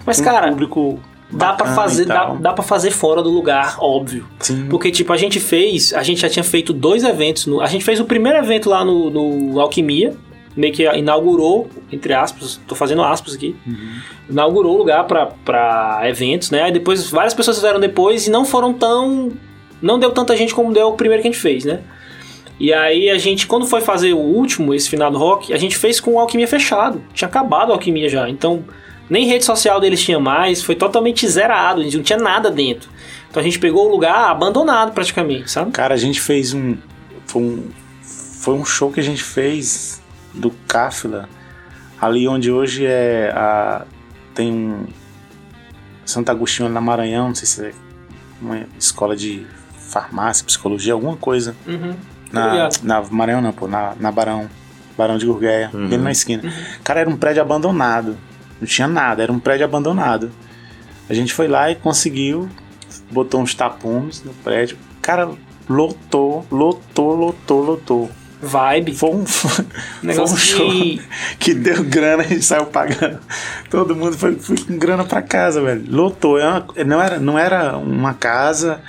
[0.06, 0.48] Mas, cara...
[0.48, 1.00] Um público
[1.32, 4.68] dá para fazer dá, dá para fazer fora do lugar óbvio Sim.
[4.70, 7.84] porque tipo a gente fez a gente já tinha feito dois eventos no, a gente
[7.84, 10.16] fez o primeiro evento lá no, no Alquimia
[10.56, 14.02] meio que inaugurou, entre aspas, tô fazendo aspas aqui, uhum.
[14.30, 16.64] inaugurou o lugar para eventos, né?
[16.64, 19.32] Aí depois várias pessoas fizeram depois e não foram tão.
[19.82, 21.82] Não deu tanta gente como deu o primeiro que a gente fez, né?
[22.60, 25.76] E aí a gente, quando foi fazer o último, esse final do rock, a gente
[25.76, 27.02] fez com o Alquimia fechado.
[27.14, 28.30] Tinha acabado a Alquimia já.
[28.30, 28.64] Então,
[29.14, 32.90] nem rede social deles tinha mais, foi totalmente zerado, não tinha nada dentro.
[33.30, 35.72] Então a gente pegou o lugar abandonado praticamente, sabe?
[35.72, 36.76] Cara, a gente fez um.
[37.28, 37.70] Foi um,
[38.02, 40.02] foi um show que a gente fez
[40.34, 41.30] do Cáfila,
[42.02, 43.86] ali onde hoje é a
[44.34, 44.88] tem um
[46.04, 47.74] Santo Agostinho na Maranhão, não sei se é
[48.42, 49.46] uma escola de
[49.92, 51.56] farmácia, psicologia, alguma coisa.
[51.68, 51.94] Uhum.
[52.32, 54.50] Na, na Maranhão não, pô, na, na Barão,
[54.98, 55.88] Barão de Gurgueia, uhum.
[55.88, 56.42] bem na esquina.
[56.44, 56.52] Uhum.
[56.84, 58.18] Cara, era um prédio abandonado,
[58.64, 60.32] não tinha nada, era um prédio abandonado.
[61.10, 62.50] A gente foi lá e conseguiu,
[63.12, 64.78] botou uns tapumes no prédio.
[65.02, 65.30] Cara,
[65.70, 68.94] lotou, lotou, lotou, lotou vibe.
[68.94, 71.02] Foi um, foi um show que...
[71.40, 73.20] que deu grana, a gente saiu pagando.
[73.70, 75.84] Todo mundo foi, foi com grana pra casa, velho.
[75.90, 76.38] Lotou.
[76.40, 78.82] É não, era, não era uma casa,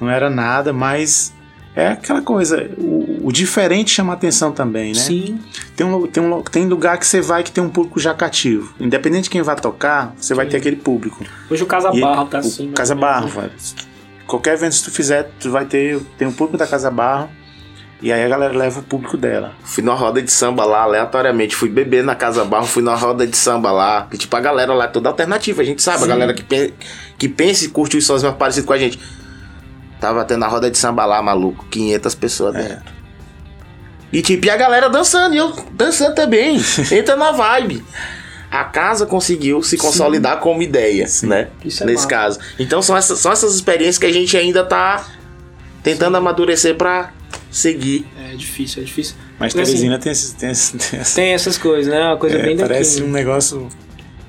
[0.00, 1.32] não era nada, mas
[1.74, 2.70] é aquela coisa.
[2.78, 5.00] O, o diferente chama atenção também, né?
[5.00, 5.40] Sim.
[5.74, 8.74] Tem, um, tem, um, tem lugar que você vai que tem um público já cativo.
[8.78, 10.34] Independente de quem vai tocar, você Sim.
[10.34, 11.24] vai ter aquele público.
[11.50, 12.70] Hoje o Casa Barro tá assim.
[12.72, 13.52] Casa Barro, velho.
[14.26, 16.00] Qualquer evento que tu fizer, tu vai ter.
[16.18, 17.28] Tem um público da Casa Barro
[18.02, 19.52] e aí a galera leva o público dela.
[19.62, 21.54] Fui na roda de samba lá, aleatoriamente.
[21.54, 24.08] Fui beber na Casa Barro, fui na roda de samba lá.
[24.12, 25.62] E, tipo, a galera lá é toda alternativa.
[25.62, 26.04] A gente sabe, Sim.
[26.04, 26.74] a galera que, pe
[27.16, 28.98] que pensa e curte os sons mais parecidos com a gente.
[30.02, 31.64] Tava tendo a roda de samba lá, maluco.
[31.70, 32.62] 500 pessoas é.
[32.62, 32.92] dentro.
[34.12, 36.60] E tipo, e a galera dançando, e eu dançando também.
[36.90, 37.84] Entra na vibe.
[38.50, 41.50] a casa conseguiu se consolidar como ideia, né?
[41.64, 42.08] Isso é Nesse massa.
[42.08, 42.40] caso.
[42.58, 45.06] Então são essas, são essas experiências que a gente ainda tá
[45.84, 47.12] tentando amadurecer pra
[47.48, 48.04] seguir.
[48.18, 49.14] É difícil, é difícil.
[49.38, 52.08] Mas Porque, assim, Teresina tem, esses, tem, esses, tem essa- Tem essas coisas, né?
[52.08, 52.68] Uma coisa é, bem daqui.
[52.68, 53.06] Parece né?
[53.06, 53.68] um negócio.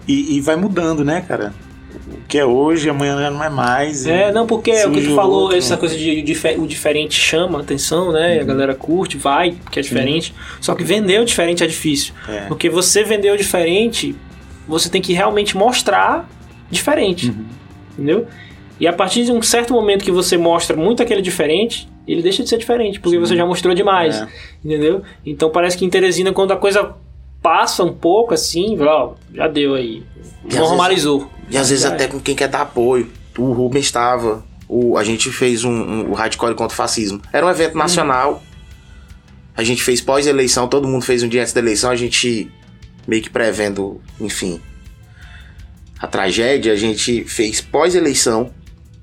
[0.08, 1.52] E, e vai mudando, né, cara?
[1.96, 4.06] O que é hoje, amanhã já não é mais.
[4.06, 5.58] É, não, porque é o que tu falou, outro.
[5.58, 8.40] essa coisa de o diferente chama a atenção, né?
[8.40, 10.34] A galera curte, vai, porque é diferente.
[10.60, 12.14] Só que vender o diferente é difícil.
[12.28, 12.42] É.
[12.48, 14.16] Porque você vender o diferente,
[14.68, 16.28] você tem que realmente mostrar
[16.70, 17.30] diferente.
[17.30, 17.46] Uhum.
[17.94, 18.28] Entendeu?
[18.80, 22.44] E a partir de um certo momento que você mostra muito aquele diferente, ele deixa
[22.44, 24.22] de ser diferente, porque você já mostrou demais.
[24.22, 24.28] É.
[24.64, 25.04] Entendeu?
[25.26, 26.96] Então parece que em Teresina, quando a coisa
[27.44, 30.02] passa um pouco assim, ó, já deu aí.
[30.50, 31.30] E Normalizou.
[31.50, 32.08] E às vezes Já até é.
[32.08, 33.12] com quem quer dar apoio.
[33.38, 34.44] O Rubens estava.
[34.68, 37.22] O, a gente fez um, um, o Hardcore contra o Fascismo.
[37.32, 38.42] Era um evento nacional.
[39.56, 42.52] A gente fez pós-eleição, todo mundo fez um dia antes da eleição, a gente
[43.08, 44.60] meio que prevendo, enfim,
[46.00, 48.52] a tragédia, a gente fez pós-eleição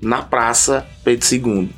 [0.01, 1.69] na Praça Pedro II.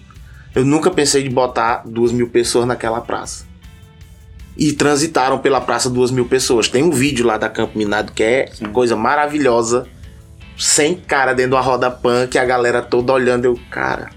[0.56, 3.45] Eu nunca pensei de botar duas mil pessoas naquela praça.
[4.56, 6.68] E transitaram pela praça duas mil pessoas.
[6.68, 9.88] Tem um vídeo lá da Campo Minado que é coisa maravilhosa.
[10.58, 13.46] Sem cara dentro de uma roda punk, a galera toda olhando.
[13.46, 14.12] Eu, cara.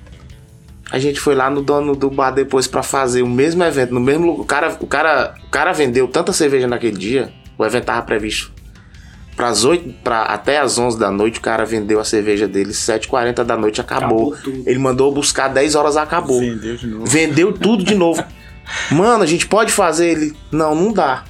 [0.91, 4.01] A gente foi lá no dono do bar depois pra fazer o mesmo evento, no
[4.01, 4.43] mesmo lugar.
[4.43, 7.33] O cara, o cara, o cara vendeu tanta cerveja naquele dia.
[7.59, 8.57] O evento tava previsto
[9.37, 11.39] pras 8, pra, até as 11 da noite.
[11.39, 14.33] O cara vendeu a cerveja dele, 7h40 da noite acabou.
[14.33, 14.63] Acabou.
[14.67, 16.41] Ele mandou buscar 10 horas, acabou.
[16.41, 17.07] Vendeu de novo.
[17.07, 18.25] Vendeu tudo de novo.
[18.91, 20.37] Mano, a gente pode fazer ele.
[20.51, 21.25] Não, não dá.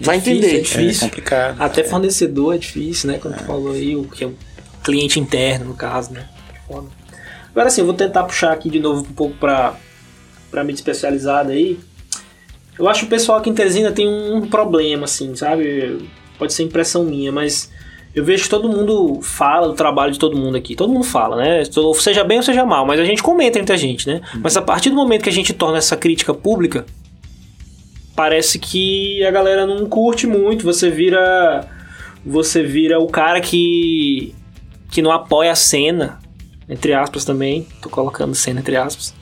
[0.00, 0.56] Vai Difícil, entender.
[0.58, 1.06] é difícil.
[1.06, 1.60] É complicado.
[1.60, 3.18] Até fornecedor é difícil, né?
[3.18, 4.34] Quando tu falou aí, o que é o
[4.82, 6.26] cliente interno, no caso, né?
[6.66, 6.88] Foda.
[7.50, 9.74] Agora sim, eu vou tentar puxar aqui de novo um pouco pra,
[10.50, 11.78] pra mídia especializada aí.
[12.78, 16.08] Eu acho que o pessoal aqui em Teresina tem um problema, assim, sabe?
[16.38, 17.70] Pode ser impressão minha, mas
[18.14, 20.74] eu vejo que todo mundo fala do trabalho de todo mundo aqui.
[20.74, 21.62] Todo mundo fala, né?
[21.76, 24.20] Ou Seja bem ou seja mal, mas a gente comenta entre a gente, né?
[24.42, 26.84] Mas a partir do momento que a gente torna essa crítica pública,
[28.16, 30.64] parece que a galera não curte muito.
[30.64, 31.68] Você vira.
[32.26, 34.34] Você vira o cara que.
[34.90, 36.18] que não apoia a cena.
[36.68, 37.66] Entre aspas também.
[37.80, 39.14] Tô colocando cena entre aspas.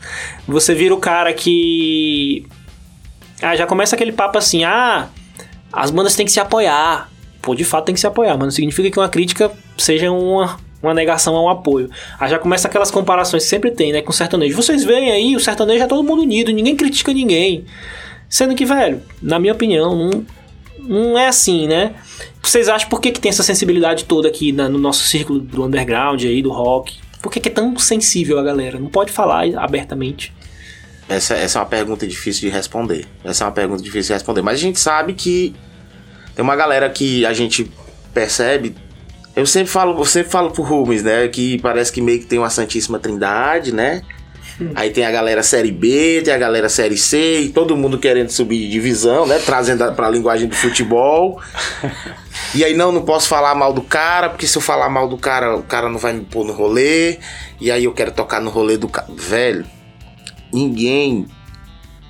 [0.46, 2.46] Você vira o cara que.
[3.42, 5.08] Ah, já começa aquele papo assim, ah,
[5.72, 7.10] as bandas têm que se apoiar.
[7.54, 10.94] De fato tem que se apoiar, mas não significa que uma crítica seja uma, uma
[10.94, 11.90] negação a um apoio.
[12.18, 14.56] Aí já começa aquelas comparações que sempre tem, né, com o sertanejo.
[14.56, 17.64] Vocês veem aí, o sertanejo é todo mundo unido, ninguém critica ninguém.
[18.28, 20.26] Sendo que, velho, na minha opinião, não,
[20.80, 21.94] não é assim, né?
[22.42, 25.64] Vocês acham por que, que tem essa sensibilidade toda aqui na- no nosso círculo do
[25.64, 26.96] underground aí, do rock?
[27.22, 28.78] Por que, que é tão sensível a galera?
[28.78, 30.32] Não pode falar abertamente.
[31.08, 33.06] Essa, essa é uma pergunta difícil de responder.
[33.24, 34.42] Essa é uma pergunta difícil de responder.
[34.42, 35.54] Mas a gente sabe que
[36.38, 37.68] tem uma galera que a gente
[38.14, 38.72] percebe.
[39.34, 41.26] Eu sempre falo, eu sempre falo pro Rubens, né?
[41.26, 44.02] Que parece que meio que tem uma Santíssima Trindade, né?
[44.76, 48.30] Aí tem a galera série B, tem a galera série C, e todo mundo querendo
[48.30, 49.40] subir de divisão, né?
[49.44, 51.40] Trazendo a- pra linguagem do futebol.
[52.54, 55.18] E aí, não, não posso falar mal do cara, porque se eu falar mal do
[55.18, 57.18] cara, o cara não vai me pôr no rolê.
[57.60, 59.08] E aí eu quero tocar no rolê do cara.
[59.14, 59.66] Velho,
[60.52, 61.26] ninguém.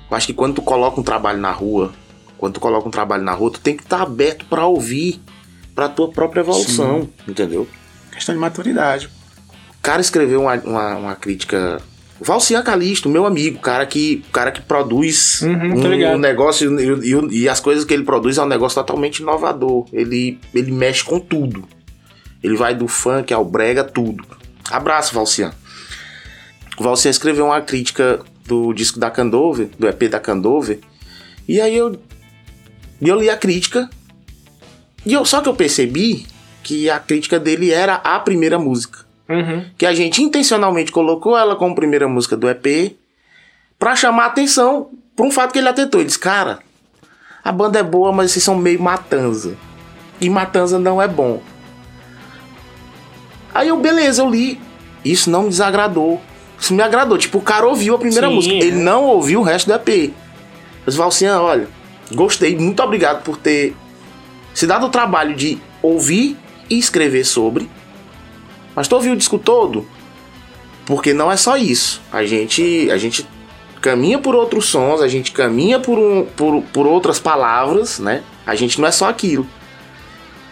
[0.09, 1.91] Eu acho que quando tu coloca um trabalho na rua,
[2.39, 5.21] quando tu coloca um trabalho na rua, tu tem que estar aberto pra ouvir,
[5.75, 7.67] pra tua própria evolução, entendeu?
[8.11, 9.07] Questão de maturidade.
[9.77, 11.81] O cara escreveu uma, uma, uma crítica.
[12.21, 16.17] Valcian Calisto, meu amigo, cara que, cara que produz Uhum, um, ligado.
[16.17, 19.85] negócio e, e- e as coisas que ele produz é um negócio totalmente inovador.
[19.93, 21.63] Ele, ele mexe com tudo.
[22.43, 24.25] Ele vai do funk ao brega, tudo.
[24.69, 25.51] Abraço, Valcian.
[26.77, 30.79] O Valcian escreveu uma crítica do disco da Candover, do EP da Candover.
[31.47, 31.97] E aí eu,
[33.01, 33.89] e eu li a crítica.
[35.05, 36.25] E eu, só que eu percebi
[36.63, 39.63] que a crítica dele era a primeira música Uhum.
[39.77, 42.95] que a gente intencionalmente colocou ela como primeira música do EP
[43.77, 46.01] pra chamar a atenção pra um fato que ele atentou.
[46.01, 46.57] Ele disse, cara,
[47.43, 49.55] a banda é boa, mas vocês são meio matanza.
[50.19, 51.41] E matanza não é bom.
[53.53, 54.59] Aí eu, beleza, eu li.
[55.03, 56.19] Isso não me desagradou.
[56.59, 57.17] Isso me agradou.
[57.17, 58.55] Tipo, o cara ouviu a primeira Sim, música.
[58.55, 58.57] é.
[58.57, 59.87] Ele não ouviu o resto do EP.
[59.89, 60.13] Eu
[60.85, 61.67] disse, Valcian, olha,
[62.11, 63.75] gostei, muito obrigado por ter
[64.53, 66.37] se dado o trabalho de ouvir
[66.69, 67.69] e escrever sobre.
[68.75, 69.87] Mas tu ouviu o disco todo?
[70.85, 72.01] Porque não é só isso.
[72.11, 73.27] A gente, a gente
[73.81, 78.23] caminha por outros sons, a gente caminha por, um, por, por outras palavras, né?
[78.45, 79.47] A gente não é só aquilo.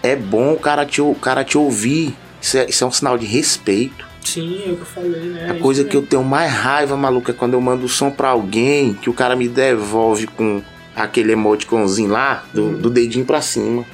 [0.04, 2.16] É bom o cara te, o cara te ouvir.
[2.42, 4.08] Isso é, isso é um sinal de respeito.
[4.24, 5.52] Sim, é o que eu falei, né?
[5.52, 8.30] A coisa que eu tenho mais raiva, maluco, é quando eu mando o som pra
[8.30, 10.62] alguém que o cara me devolve com
[10.98, 13.86] aquele emoticonzinho lá, do, do dedinho pra cima.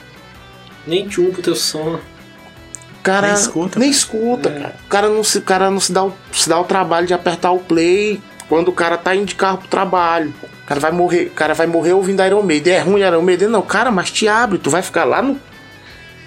[0.88, 1.96] Nem tchum pro teu som.
[1.96, 4.00] O cara Nem escuta, nem cara.
[4.00, 4.60] escuta, É.
[4.60, 4.76] cara.
[4.86, 7.14] O cara não, se, o cara não se, dá o, se dá o trabalho de
[7.14, 10.34] apertar o play quando o cara tá indo de carro pro trabalho.
[10.64, 12.74] O cara vai morrer, o cara vai morrer ouvindo Iron Maiden.
[12.74, 13.50] É ruim Iron Maiden?
[13.50, 14.58] Não, cara, mas te abre.
[14.58, 15.36] Tu vai ficar lá no.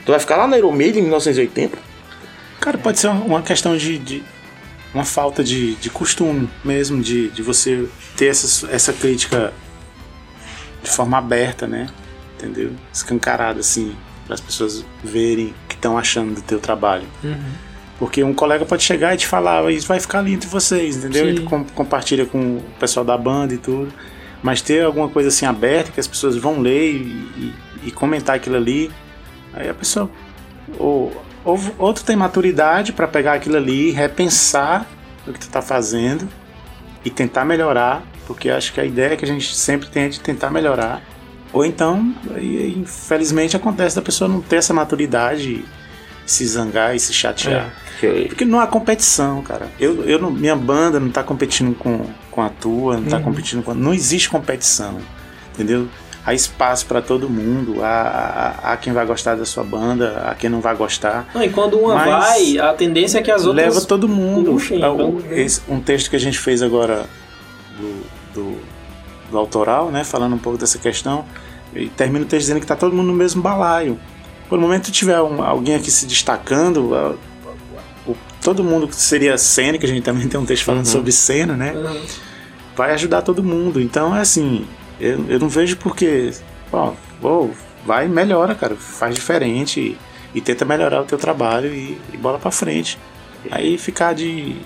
[0.05, 1.79] Tu vai ficar lá no Iron Maiden em 1980?
[2.61, 3.99] Cara, pode ser uma questão de.
[3.99, 4.23] de-
[4.95, 7.87] uma falta de, de costume mesmo, de, de você
[8.17, 9.53] ter essa, essa crítica
[10.87, 11.88] de forma aberta, né?
[12.37, 12.70] Entendeu?
[12.92, 13.94] Escancarada, assim,
[14.25, 17.07] para as pessoas verem o que estão achando do teu trabalho.
[17.99, 21.25] Porque um colega pode chegar e te falar, isso vai ficar ali entre vocês, entendeu?
[21.25, 21.29] Sim.
[21.31, 23.90] Ele com- compartilha com o pessoal da banda e tudo.
[24.42, 26.96] Mas ter alguma coisa assim aberta que as pessoas vão ler e,
[27.37, 27.55] e-
[27.87, 28.90] e comentar aquilo ali,
[29.55, 30.11] aí a pessoa.
[30.79, 34.87] Ou, ou, ou tu tem maturidade para pegar aquilo ali, repensar
[35.27, 36.29] o que tu tá fazendo
[37.05, 40.21] e tentar melhorar, porque acho que a ideia que a gente sempre tem é de
[40.21, 41.03] tentar melhorar.
[41.53, 42.15] Ou então,
[42.77, 45.65] infelizmente, acontece da pessoa não ter essa maturidade,
[46.25, 47.73] se zangar e se chatear.
[48.29, 49.69] Porque não há competição, cara.
[49.81, 53.62] Eu, eu não- minha banda não tá competindo com, com a tua, não tá competindo
[53.62, 53.73] com.
[53.75, 54.99] Não existe competição,
[55.55, 55.89] entendeu?
[56.27, 57.87] Há espaço para todo mundo, há,
[58.65, 61.25] há, há quem vai gostar da sua banda, há quem não vai gostar.
[61.33, 63.65] Não, e quando uma vai, a tendência é que as outras.
[63.75, 64.51] Leva todo mundo.
[64.55, 67.07] puxem, o- então, esse- um texto que a gente fez agora
[69.31, 70.05] do autoral, né?
[70.05, 71.25] Falando um pouco dessa questão,
[71.75, 73.99] e termina o texto dizendo que tá todo mundo no mesmo balaio.
[74.49, 77.15] Por um momento tiver um- alguém aqui se destacando, ah,
[78.07, 81.11] o- todo mundo que seria cena, que a gente também tem um texto falando sobre
[81.12, 81.73] cena, né?
[81.73, 82.01] Uhum.
[82.77, 83.81] vai ajudar todo mundo.
[83.81, 84.67] Então é assim,
[85.01, 86.31] eu, eu não vejo porque,
[86.71, 87.49] ó, pô,
[87.87, 89.99] vai e melhora, cara, faz diferente e,
[90.35, 92.99] e tenta melhorar o teu trabalho e, e bola pra frente.
[93.51, 94.57] Aí ficar de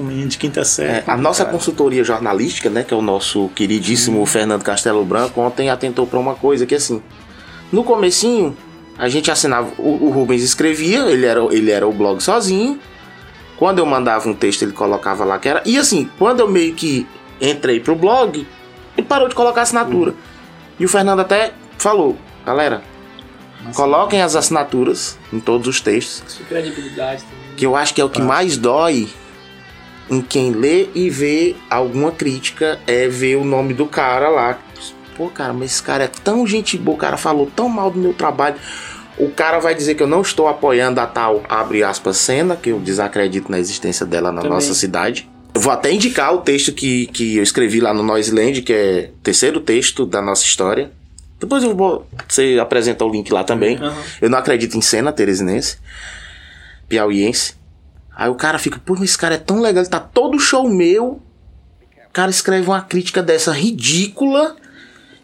[0.00, 0.98] um menino de quinta série.
[0.98, 1.56] É, a nossa cara.
[1.56, 6.34] consultoria jornalística, né, que é o nosso queridíssimo Fernando Castelo Branco, ontem atentou para uma
[6.34, 7.02] coisa que assim,
[7.70, 8.56] no comecinho
[8.96, 12.78] a gente assinava, o, o Rubens escrevia, ele era, ele era o blog sozinho.
[13.56, 15.62] Quando eu mandava um texto, ele colocava lá que era.
[15.66, 17.06] E assim, quando eu meio que
[17.40, 18.46] entrei pro blog,
[18.96, 20.14] ele parou de colocar assinatura.
[20.78, 22.82] E o Fernando até falou, galera,
[23.74, 26.40] coloquem as assinaturas em todos os textos.
[26.40, 27.56] É credibilidade também.
[27.56, 29.10] Que eu acho que é o que mais dói
[30.10, 34.58] em quem lê e vê alguma crítica é ver o nome do cara lá.
[35.16, 37.98] Pô, cara, mas esse cara é tão gente boa, o cara falou tão mal do
[37.98, 38.56] meu trabalho.
[39.18, 42.70] O cara vai dizer que eu não estou apoiando a tal, abre aspas, cena, que
[42.70, 44.54] eu desacredito na existência dela na Também.
[44.54, 45.28] nossa cidade.
[45.52, 49.10] Eu vou até indicar o texto que, que eu escrevi lá no Noiseland, que é
[49.14, 50.90] o terceiro texto da nossa história.
[51.38, 52.06] Depois eu vou.
[52.26, 53.76] Você apresenta o link lá também.
[53.76, 53.94] Aham.
[54.22, 55.78] Eu não acredito em cena teresinense,
[56.88, 57.59] piauiense.
[58.20, 60.68] Aí o cara fica, pô, mas esse cara é tão legal, ele tá todo show
[60.68, 61.22] meu.
[62.06, 64.56] O cara escreve uma crítica dessa ridícula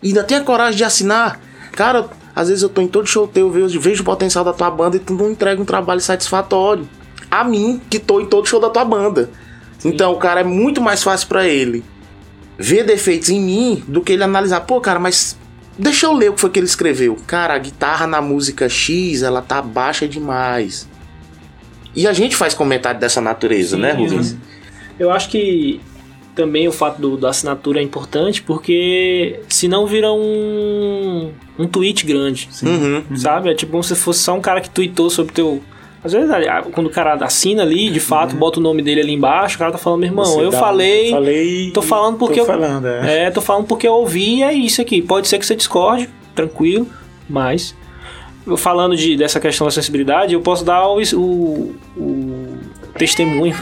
[0.02, 1.38] e ainda tem a coragem de assinar.
[1.72, 4.70] Cara, às vezes eu tô em todo show teu, vejo, vejo o potencial da tua
[4.70, 6.88] banda e tu não entrega um trabalho satisfatório.
[7.30, 9.28] A mim, que tô em todo show da tua banda.
[9.84, 11.84] Então, o cara é muito mais fácil pra ele
[12.56, 15.36] ver defeitos em mim do que ele analisar, pô, cara, mas
[15.78, 17.18] deixa eu ler o que foi que ele escreveu.
[17.26, 20.88] Cara, a guitarra na música X, ela tá baixa demais.
[21.96, 24.36] E a gente faz comentário dessa natureza, Sim, né, Rubens?
[24.98, 25.80] Eu acho que
[26.34, 32.48] também o fato do- da assinatura é importante porque senão vira um, um tweet grande,
[32.62, 33.16] Uhum.
[33.16, 33.50] sabe?
[33.50, 35.62] É tipo como se fosse só um cara que tweetou sobre teu...
[36.04, 39.12] Às vezes, ah, quando o cara assina ali, de fato, bota o nome dele ali
[39.14, 41.10] embaixo, o cara tá falando, meu irmão, Você eu dá- falei...
[41.10, 41.70] falei.
[41.72, 43.24] tô falando porque tô eu- falando, é.
[43.24, 45.02] É, tô falando porque eu ouvi e é isso aqui.
[45.02, 46.86] Pode ser que você discorde, tranquilo,
[47.28, 47.85] mas eu
[48.56, 52.58] falando de, dessa questão da sensibilidade, eu posso dar o, o, o
[52.98, 53.54] testemunho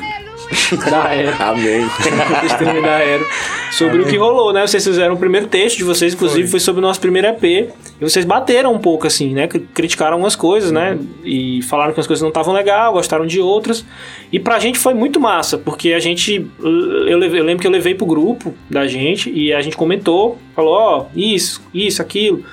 [0.90, 1.34] da Aero.
[1.42, 1.86] Amém.
[2.42, 3.26] testemunho da Aero
[3.72, 4.66] sobre o que rolou, né?
[4.66, 7.42] Vocês fizeram o primeiro texto de vocês, inclusive foi, sobre o nosso primeiro EP.
[7.44, 9.48] E vocês bateram um pouco, assim, né?
[9.48, 10.98] Cri- Criticaram algumas coisas, né?
[11.24, 13.84] E falaram que as coisas não estavam legal, gostaram de outras.
[14.30, 16.46] E pra gente foi muito massa, porque a gente.
[16.62, 20.38] Eu, levei- eu lembro que eu levei pro grupo da gente e a gente comentou,
[20.54, 22.44] falou: ó, isso, isso, aquilo.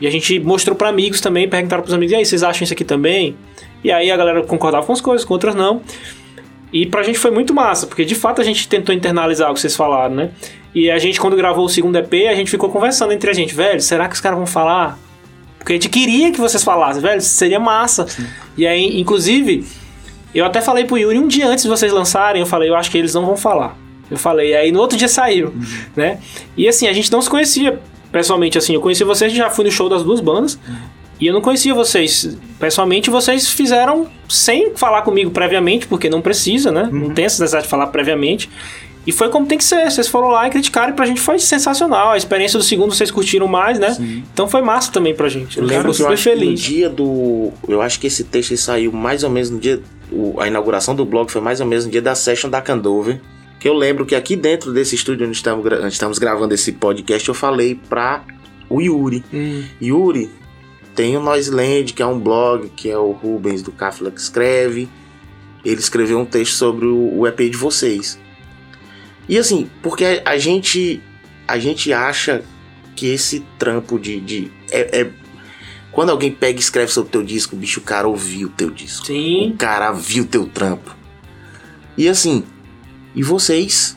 [0.00, 2.72] E a gente mostrou pra amigos também, perguntaram pros amigos: e aí, vocês acham isso
[2.72, 3.36] aqui também?
[3.82, 5.80] E aí a galera concordava com as coisas, com outras não.
[6.72, 9.60] E pra gente foi muito massa, porque de fato a gente tentou internalizar o que
[9.60, 10.30] vocês falaram, né?
[10.74, 13.54] E a gente, quando gravou o segundo EP, a gente ficou conversando entre a gente,
[13.54, 14.98] velho, será que os caras vão falar?
[15.58, 18.06] Porque a gente queria que vocês falassem, velho, seria massa.
[18.56, 19.66] E aí, inclusive,
[20.34, 22.90] eu até falei pro Yuri um dia antes de vocês lançarem, eu falei, eu acho
[22.90, 23.76] que eles não vão falar.
[24.10, 25.54] Eu falei, aí no outro dia saiu,
[25.96, 26.18] né?
[26.56, 27.80] E assim, a gente não se conhecia
[28.12, 30.58] pessoalmente, assim, eu conheci vocês, já fui no show das duas bandas,
[31.20, 32.36] e eu não conhecia vocês.
[32.60, 36.88] Pessoalmente, vocês fizeram sem falar comigo previamente, porque não precisa, né?
[36.92, 38.48] Não tem essa necessidade de falar previamente.
[39.06, 39.90] E foi como tem que ser.
[39.90, 42.10] Vocês foram lá e criticaram e pra gente foi sensacional.
[42.10, 43.96] A experiência do segundo vocês curtiram mais, né?
[44.32, 45.56] Então foi massa também pra gente.
[45.58, 46.60] Eu lembro super acho que no feliz.
[46.60, 47.50] dia do.
[47.66, 49.80] Eu acho que esse texto saiu mais ou menos no dia.
[50.12, 53.18] o- a inauguração do blog foi mais ou menos no dia da session da Candover.
[53.58, 57.28] Que eu lembro que aqui dentro desse estúdio onde estamos, onde estamos gravando esse podcast,
[57.28, 58.24] eu falei pra
[58.68, 59.24] o Yuri.
[59.32, 60.30] Hum, Yuri,
[60.94, 64.88] tem o Noiseland, que é um blog, que é o Rubens do Cáfila que escreve.
[65.64, 68.18] Ele escreveu um texto sobre o, o EP de vocês.
[69.28, 71.02] E assim, porque a, a gente
[71.46, 72.44] a gente acha
[72.94, 74.20] que esse trampo de.
[74.20, 75.10] de é, é-
[75.90, 78.70] quando alguém pega e escreve sobre o teu disco, bicho, o cara ouviu o teu
[78.70, 79.06] disco.
[79.06, 79.52] sim.
[79.52, 80.94] O cara viu teu trampo.
[81.96, 82.44] E assim,
[83.14, 83.96] e vocês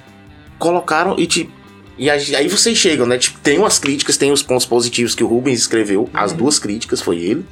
[0.58, 1.62] colocaram e tipo.
[1.98, 3.18] E aí vocês chegam, né?
[3.20, 6.10] Tipo, tem umas críticas, tem os pontos positivos que o Rubens escreveu.
[6.12, 7.46] As duas críticas foi ele.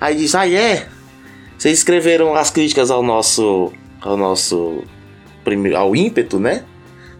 [0.00, 0.88] Aí diz, ah, é?
[1.58, 3.70] Vocês escreveram as críticas ao nosso.
[4.00, 4.82] ao nosso.
[5.44, 5.76] primeiro.
[5.76, 6.64] ao ímpeto, né?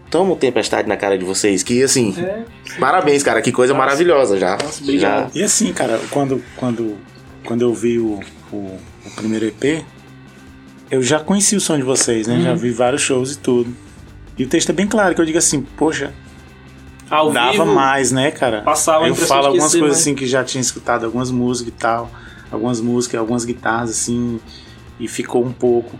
[0.09, 1.61] Toma o tempestade na cara de vocês.
[1.61, 2.43] Que assim, É,
[2.79, 3.41] parabéns, cara.
[3.41, 3.85] Que coisa Nossa.
[3.85, 4.57] maravilhosa já.
[4.57, 5.35] Nossa, já obrigado.
[5.35, 6.97] E assim, cara, quando, quando,
[7.45, 8.19] quando eu vi o,
[8.51, 8.55] o,
[9.05, 9.85] o primeiro EP,
[10.91, 12.35] eu já conheci o som de vocês, né?
[12.35, 12.43] Uhum.
[12.43, 13.73] Já vi vários shows e tudo.
[14.37, 16.13] E o texto é bem claro, que eu digo assim, poxa,
[17.09, 18.61] Ao dava vivo, mais, né, cara?
[18.61, 20.01] passava eu falo algumas coisas mais.
[20.01, 22.11] assim que já tinha escutado, algumas músicas e tal,
[22.51, 24.39] algumas músicas, algumas guitarras assim,
[24.99, 25.97] e ficou um pouco.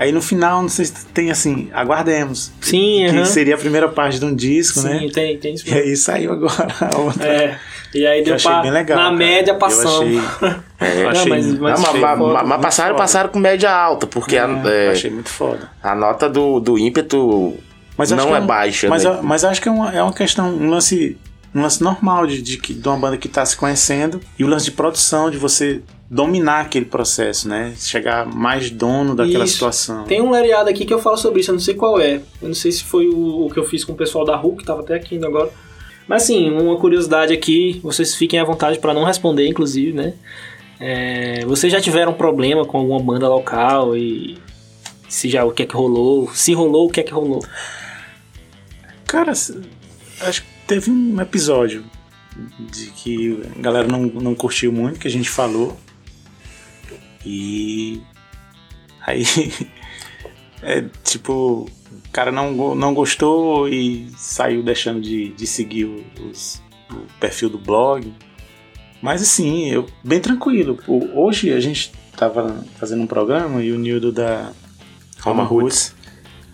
[0.00, 2.50] Aí no final, não sei se tem assim, aguardemos.
[2.62, 3.24] Sim, Que aham.
[3.26, 5.08] seria a primeira parte de um disco, Sim, né?
[5.12, 7.28] tem, tem isso E aí saiu agora a outra.
[7.28, 7.58] É.
[7.94, 8.96] E aí eu deu achei pra, bem legal.
[8.96, 9.16] na cara.
[9.16, 10.24] média Eu passamos.
[10.24, 10.48] achei,
[10.80, 12.98] É, eu Não, achei, mas- mas- Não, mas, achei mas- foda, mas muito passaram, foda.
[13.02, 15.70] passaram com média alta, porque a, é, é, achei muito foda.
[15.82, 17.54] a nota do, do ímpeto
[17.98, 18.88] Mas não que é, um- baixa.
[18.88, 19.10] Mas, né?
[19.10, 21.18] eu- mas acho que é uma, é uma questão, um lance,
[21.54, 24.46] um lance normal de, de, que- de uma banda que está se conhecendo e o
[24.46, 27.72] lance de produção, de você dominar aquele processo, né?
[27.78, 29.52] Chegar mais dono daquela Isso.
[29.52, 30.02] situação.
[30.04, 32.16] Tem um lereado aqui que eu falo sobre isso, eu não sei qual é.
[32.42, 34.58] Eu não sei se foi o, o que eu fiz com o pessoal da RUC,
[34.58, 35.50] que tava até aqui ainda agora.
[36.08, 40.14] Mas assim, uma curiosidade aqui, vocês fiquem à vontade para não responder, inclusive, né?
[40.80, 44.36] É, vocês já tiveram problema com alguma banda local e
[45.08, 46.28] se já o que é que rolou?
[46.34, 47.44] Se rolou, o que é que rolou?
[49.06, 49.62] Cara, acho
[50.42, 51.84] que teve um episódio
[52.58, 55.78] de que a galera não, não curtiu muito, que a gente falou.
[57.24, 58.00] E
[59.06, 59.24] aí,
[60.62, 66.62] é tipo, o cara não, não gostou e saiu deixando de, de seguir o- os-
[66.90, 68.12] o perfil do blog.
[69.02, 70.78] Mas assim, eu bem tranquilo.
[71.14, 74.52] Hoje a gente tava fazendo um programa e o Nildo da
[75.20, 75.94] Roma Roots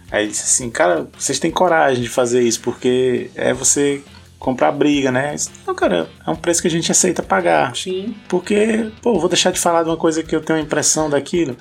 [0.09, 4.05] Aí ele disse assim, cara, vocês têm coragem de fazer isso, porque é você
[4.39, 5.35] comprar briga, né?
[5.67, 7.75] Não, cara, é um preço que a gente aceita pagar.
[7.77, 8.15] Sim.
[8.29, 11.57] Porque, pô, vou deixar de falar de uma coisa que eu tenho a impressão daquilo.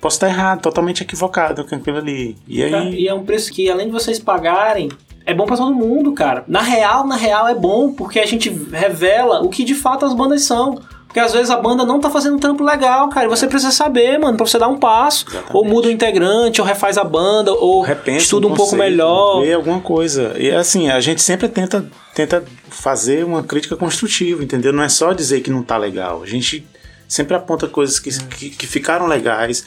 [0.00, 2.36] Posso estar errado, totalmente equivocado com aquilo ali.
[2.46, 2.94] E aí.
[2.94, 4.90] E é um preço que, além de vocês pagarem,
[5.24, 6.44] é bom pra todo mundo, cara.
[6.46, 10.12] Na real, na real é bom, porque a gente revela o que de fato as
[10.12, 10.78] bandas são.
[11.14, 13.26] Porque às vezes a banda não tá fazendo um trampo legal, cara.
[13.26, 15.24] E você precisa saber, mano, pra você dar um passo.
[15.28, 15.56] Exatamente.
[15.56, 19.40] Ou muda o integrante, ou refaz a banda, ou repensa estuda um, pouco conceito, melhor.
[19.40, 20.34] Vê alguma coisa.
[20.36, 21.86] E assim, a gente sempre tenta,
[22.16, 24.72] tenta fazer uma crítica construtiva, entendeu?
[24.72, 26.20] Não é só dizer que não tá legal.
[26.20, 26.66] A gente
[27.06, 29.64] sempre aponta coisas que, que, que ficaram legais,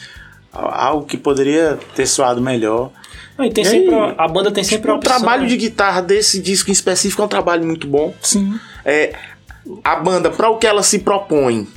[0.51, 2.91] algo que poderia ter soado melhor.
[3.37, 4.15] Não, e tem E sempre, aí?
[4.17, 5.15] a banda tem sempre a o opção.
[5.15, 8.13] trabalho de guitarra desse disco em específico é um trabalho muito bom.
[8.21, 8.59] Sim.
[8.83, 9.13] É,
[9.83, 11.67] a banda, para o que ela se propõe,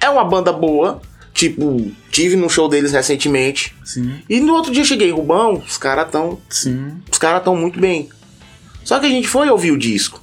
[0.00, 1.00] é uma banda boa.
[1.32, 3.72] Tipo, tive num show deles recentemente.
[3.84, 4.14] Sim.
[4.28, 6.38] E no outro dia cheguei, Rubão, os caras tão.
[6.48, 6.94] Sim.
[7.10, 8.08] Os caras tão muito bem.
[8.82, 10.20] Só que a gente foi ouvir o disco.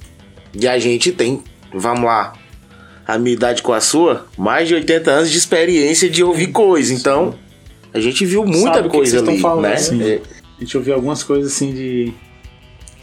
[0.52, 2.34] E a gente tem, vamos lá,
[3.06, 6.92] a minha idade com a sua, mais de 80 anos de experiência de ouvir coisa.
[6.92, 7.34] Então,
[7.94, 9.76] a gente viu muita Sabe que coisa tão ali, falando, né?
[9.76, 10.02] sim.
[10.02, 10.20] É,
[10.58, 12.12] A gente ouviu algumas coisas assim de.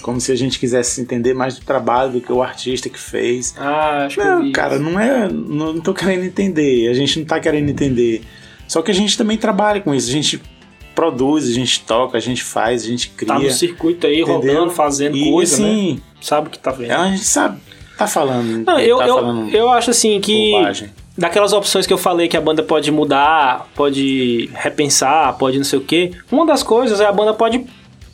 [0.03, 3.55] Como se a gente quisesse entender mais do trabalho do que o artista que fez.
[3.57, 4.51] Ah, acho que eu Não, vi.
[4.51, 5.27] cara, não é.
[5.29, 6.89] Não, não tô querendo entender.
[6.89, 8.21] A gente não tá querendo entender.
[8.67, 10.09] Só que a gente também trabalha com isso.
[10.09, 10.41] A gente
[10.93, 13.33] produz, a gente toca, a gente faz, a gente cria.
[13.33, 14.55] Tá no circuito aí, entendeu?
[14.55, 15.69] rodando, fazendo e, coisa, né?
[15.69, 16.91] assim, Sabe o que tá vendo.
[16.91, 17.59] a gente sabe.
[17.97, 18.65] Tá falando.
[18.65, 20.89] Não, eu, tá eu, falando eu acho assim que bobagem.
[21.17, 25.79] daquelas opções que eu falei que a banda pode mudar, pode repensar, pode não sei
[25.79, 27.65] o quê, uma das coisas é a banda pode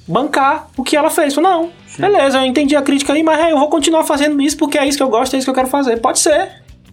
[0.10, 1.36] bancar o que ela fez.
[1.36, 4.58] Fala, Não, beleza, eu entendi a crítica aí, mas é, eu vou continuar fazendo isso
[4.58, 5.98] porque é isso que eu gosto, é isso que eu quero fazer.
[5.98, 6.50] Pode ser.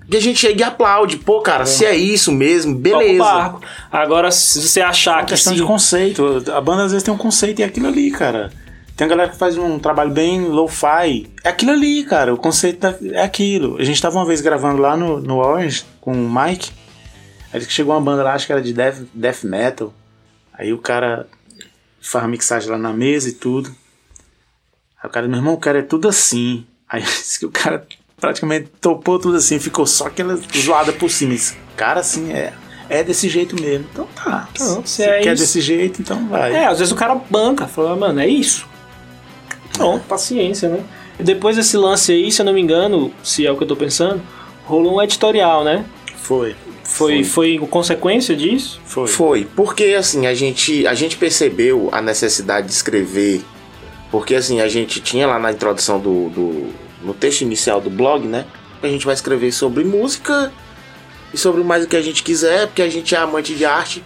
[0.08, 1.16] E a gente chega e aplaude.
[1.16, 3.24] Pô, cara, se é isso mesmo, beleza.
[3.24, 3.60] barco.
[3.90, 5.58] Agora, se você achar É uma que questão se...
[5.58, 6.44] de conceito.
[6.54, 8.52] A banda às vezes tem um conceito e é aquilo ali, cara.
[8.96, 11.28] Tem a galera que faz um trabalho bem low-fi.
[11.42, 12.32] É aquilo ali, cara.
[12.32, 13.78] O conceito é aquilo.
[13.78, 16.70] A gente tava uma vez gravando lá no, no Orange com o Mike.
[17.52, 19.92] Aí chegou uma banda lá, acho que era de death, death metal.
[20.56, 21.26] Aí o cara
[22.08, 23.70] faz a mixagem lá na mesa e tudo.
[25.02, 26.66] Aí o cara, meu irmão, o cara é tudo assim.
[26.88, 27.86] Aí disse que o cara
[28.20, 31.34] praticamente topou tudo assim, ficou só aquela zoada por cima.
[31.34, 32.52] Esse cara assim é.
[32.88, 33.86] É desse jeito mesmo.
[33.92, 34.48] Então tá.
[34.52, 36.52] Então, se se é quer isso- desse jeito, então vai.
[36.54, 38.66] É, às vezes o cara banca, fala, mano, é isso.
[39.72, 40.84] Pronto, paciência, né?
[41.18, 43.68] E depois desse lance aí, se eu não me engano, se é o que eu
[43.68, 44.22] tô pensando,
[44.64, 45.84] rolou um editorial, né?
[46.16, 46.54] Foi.
[46.96, 48.80] Foi, foi consequência disso?
[48.84, 49.06] Foi.
[49.06, 53.42] Foi, porque assim, a gente, a gente percebeu a necessidade de escrever,
[54.10, 56.72] porque assim, a gente tinha lá na introdução do, do
[57.02, 58.46] no texto inicial do blog, né?
[58.82, 60.52] A gente vai escrever sobre música
[61.32, 64.02] e sobre mais o que a gente quiser, porque a gente é amante de arte,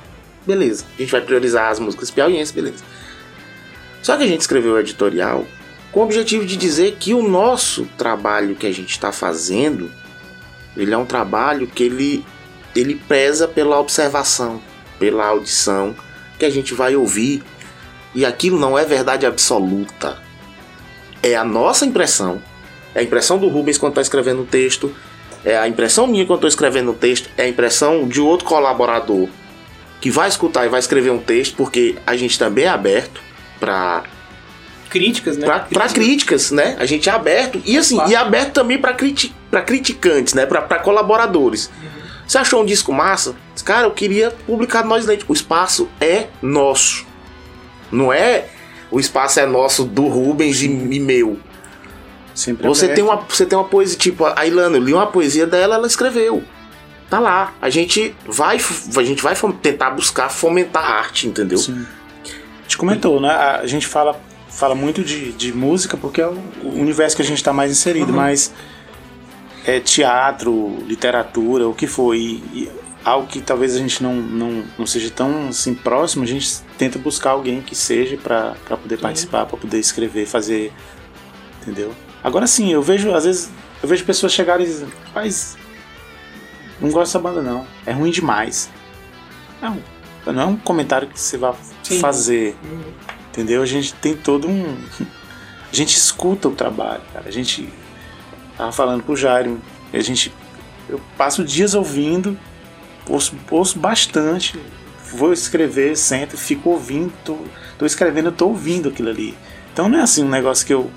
[0.47, 0.85] beleza.
[0.99, 2.83] A gente vai priorizar as músicas piauienses, beleza.
[4.03, 5.47] Só que a gente escreveu o editorial
[5.93, 9.91] com o objetivo de dizer que o nosso trabalho que a gente está fazendo,
[10.77, 12.25] ele é um trabalho que ele,
[12.75, 14.61] ele preza pela observação,
[14.99, 15.95] pela audição,
[16.39, 17.43] que a gente vai ouvir.
[18.15, 20.19] E aquilo não é verdade absoluta.
[21.23, 22.43] É a nossa impressão.
[22.95, 24.93] É a impressão do Rubens quando está escrevendo o texto.
[25.45, 27.31] É a impressão minha quando estou escrevendo o texto.
[27.37, 29.29] É a impressão de outro colaborador
[30.01, 33.21] que vai escutar e vai escrever um texto, porque a gente também é aberto
[33.61, 34.03] para
[34.89, 35.47] Críticas, né?
[35.47, 36.75] Pra, pra críticas, né?
[36.81, 37.63] A gente é aberto.
[37.65, 38.11] E assim, Claro.
[38.11, 40.47] e aberto também pra, criti pra criticantes, né?
[40.47, 41.71] Pra colaboradores.
[42.31, 43.35] Você achou um disco massa?
[43.65, 45.25] Cara, eu queria publicar Nós Lente.
[45.27, 47.05] O espaço é nosso.
[47.91, 48.47] Não é
[48.89, 51.41] o espaço é nosso do Rubens e, e meu.
[52.33, 55.45] Sempre Você tem, uma, você tem uma poesia, tipo, a Ilana, eu li uma poesia
[55.45, 56.45] dela, ela escreveu.
[57.09, 57.53] Tá lá.
[57.61, 58.61] A gente vai,
[58.97, 61.59] a gente vai tentar buscar fomentar a arte, entendeu?
[61.59, 61.85] Sim.
[62.25, 63.29] A gente comentou, né?
[63.29, 67.39] A gente fala, fala muito de, de música porque é o universo que a gente
[67.39, 68.53] está mais inserido, mas
[69.65, 72.71] é teatro, literatura, o que for, e, e
[73.05, 76.99] algo que talvez a gente não, não, não seja tão assim, próximo, a gente tenta
[76.99, 80.73] buscar alguém que seja para poder participar, para poder escrever, fazer.
[81.63, 81.95] Entendeu?
[82.23, 83.51] Agora sim, eu vejo, às vezes,
[83.83, 85.57] eu vejo pessoas chegarem e dizem, mas
[86.81, 88.71] não gosto dessa banda não, é ruim demais.
[89.61, 89.79] Não,
[90.27, 92.01] não é um comentário que você vai Sim.
[92.01, 92.57] fazer.
[93.29, 93.63] Entendeu?
[93.63, 94.77] A gente tem todo um.
[95.73, 97.29] A gente escuta o trabalho, cara.
[97.29, 97.69] A gente.
[98.61, 99.59] Tava falando pro Jairo.
[99.91, 100.31] A gente.
[100.87, 102.37] Eu passo dias ouvindo,
[103.09, 104.59] ouço, ouço bastante.
[105.15, 107.11] Vou escrever, sento, fico ouvindo.
[107.25, 107.39] Tô,
[107.79, 109.35] tô escrevendo, tô ouvindo aquilo ali.
[109.73, 110.91] Então não é assim um negócio que eu.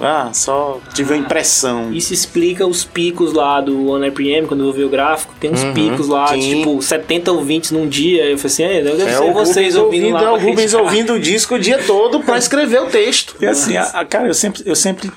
[0.00, 1.92] Ah, só tive a impressão.
[1.92, 5.32] Isso explica os picos lá do One RPM, quando eu vi o gráfico.
[5.38, 8.24] Tem uns Uhum, picos lá, de, tipo, 70 ouvintes num dia.
[8.26, 10.22] Eu falei assim, é, deve É ser o vocês Rubens ouvindo, ouvindo, lá.
[10.24, 10.82] é o Rubens criticar.
[10.82, 13.36] ouvindo o disco o dia todo pra escrever o texto.
[13.40, 15.10] E assim, a, a- cara, eu sempre, eu sempre,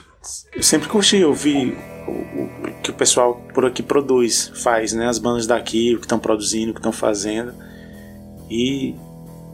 [0.55, 5.07] eu sempre curti ouvir o, o- o que o pessoal por aqui produz, faz, né?
[5.07, 7.53] As bandas daqui, o que estão produzindo, o que estão fazendo.
[8.49, 8.95] E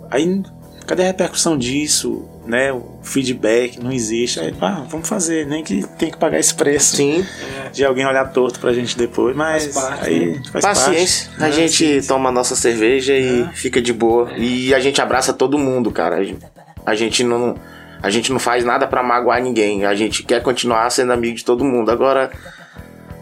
[0.09, 0.41] aí,
[0.87, 2.71] cadê a repercussão disso, né?
[2.71, 4.39] O feedback não existe.
[4.39, 7.25] Aí, ah, vamos fazer, nem que tem que pagar esse preço Sim.
[7.73, 10.41] de alguém olhar torto pra gente depois, mas Faz parte, aí né?
[10.51, 11.29] faz Paciência.
[11.31, 11.51] parte, a né?
[11.67, 14.31] gente toma a nossa cerveja e fica de boa.
[14.37, 16.17] E a gente abraça todo mundo, cara.
[16.85, 17.55] A A gente não.
[18.01, 19.85] A gente não faz nada pra magoar ninguém.
[19.85, 21.89] A gente quer continuar sendo amigo de todo mundo.
[21.89, 22.29] Agora,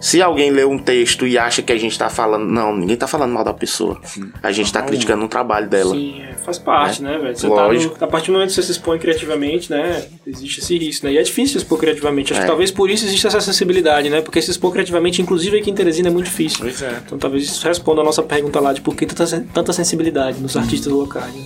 [0.02, 2.46] se alguém lê um texto e acha que a gente tá falando.
[2.46, 4.02] Não, ninguém tá falando mal da pessoa.
[4.42, 4.88] A gente tá Não.
[4.88, 5.96] criticando um trabalho dela.
[5.96, 7.38] Sim, é, faz parte, né, velho?
[7.38, 7.94] Você Lógico.
[7.94, 10.04] Tá no, a partir do momento que você se expõe criativamente, né?
[10.28, 11.14] Existe esse risco, né?
[11.14, 12.34] E é difícil se expor criativamente.
[12.34, 12.44] Acho É.
[12.44, 14.20] que talvez por isso existe essa sensibilidade, né?
[14.22, 16.60] Porque se expor criativamente, inclusive aqui em Teresina, é muito difícil.
[16.60, 17.00] Pois é.
[17.06, 20.58] Então talvez isso responda a nossa pergunta lá de por que tanta, tanta sensibilidade nos
[20.58, 21.34] artistas locais.
[21.34, 21.46] né?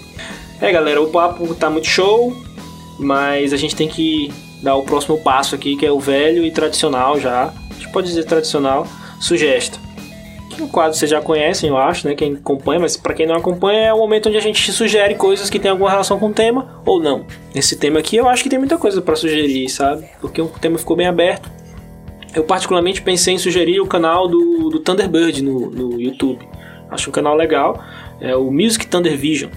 [0.59, 2.35] É, galera, o papo tá muito show,
[2.99, 4.31] mas a gente tem que
[4.61, 7.53] dar o próximo passo aqui, que é o velho e tradicional já.
[7.69, 8.87] A gente pode dizer tradicional,
[9.19, 9.79] sugesta.
[10.49, 12.15] Que o quadro vocês já conhecem, eu acho, né?
[12.15, 15.49] Quem acompanha, mas pra quem não acompanha, é o momento onde a gente sugere coisas
[15.49, 17.25] que tem alguma relação com o tema ou não.
[17.53, 20.07] Nesse tema aqui, eu acho que tem muita coisa pra sugerir, sabe?
[20.19, 21.51] Porque o tema ficou bem aberto.
[22.33, 26.47] Eu particularmente pensei em sugerir o canal do, do Thunderbird no, no YouTube.
[26.89, 27.83] Acho um canal legal.
[28.19, 29.51] É o Music Thunder Vision.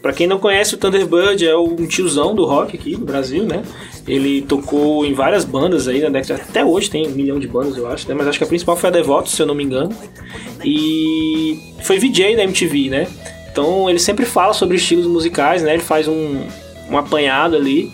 [0.00, 3.62] Pra quem não conhece, o Thunderbird é um tiozão do rock aqui no Brasil, né?
[4.06, 6.42] Ele tocou em várias bandas aí na década.
[6.42, 8.14] Até hoje tem um milhão de bandas, eu acho, né?
[8.14, 9.94] Mas acho que a principal foi a Devotos, se eu não me engano.
[10.64, 13.08] E foi VJ da MTV, né?
[13.50, 15.74] Então ele sempre fala sobre estilos musicais, né?
[15.74, 16.46] Ele faz um,
[16.90, 17.90] um apanhado ali,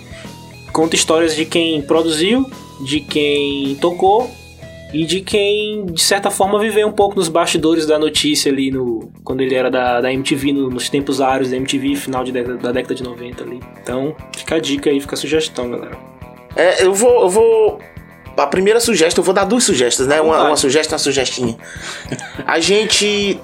[0.72, 2.48] conta histórias de quem produziu,
[2.84, 4.30] de quem tocou
[4.92, 9.10] e de quem, de certa forma, viveu um pouco nos bastidores da notícia ali, no,
[9.22, 12.72] quando ele era da, da MTV, no- nos tempos áureos da MTV, final de da
[12.72, 13.60] década de 90 ali.
[13.82, 15.96] Então, fica a dica aí, fica a sugestão, galera.
[16.56, 17.22] É, eu vou.
[17.22, 17.78] Eu vou.
[18.36, 20.20] A primeira sugestão, eu vou dar duas sugestões, né?
[20.20, 21.56] Uma, uma sugestão e uma sugestinha.
[22.46, 23.38] A gente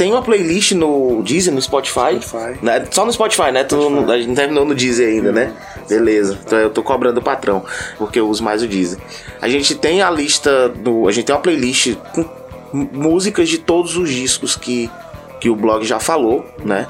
[0.00, 2.18] tem uma playlist no Deezer, no Spotify.
[2.22, 2.58] Spotify.
[2.62, 2.86] Né?
[2.90, 3.64] Só no Spotify, né?
[3.64, 5.52] Tu, não- a gente não terminou no Deezer ainda, né?
[5.86, 6.38] Beleza.
[6.42, 7.62] Então eu tô cobrando o patrão,
[7.98, 8.98] porque eu uso mais o Deezer.
[9.42, 11.06] A gente tem a lista do.
[11.06, 12.24] A gente tem uma playlist com
[12.72, 14.90] músicas de todos os discos que,
[15.38, 16.86] que o blog já falou, né?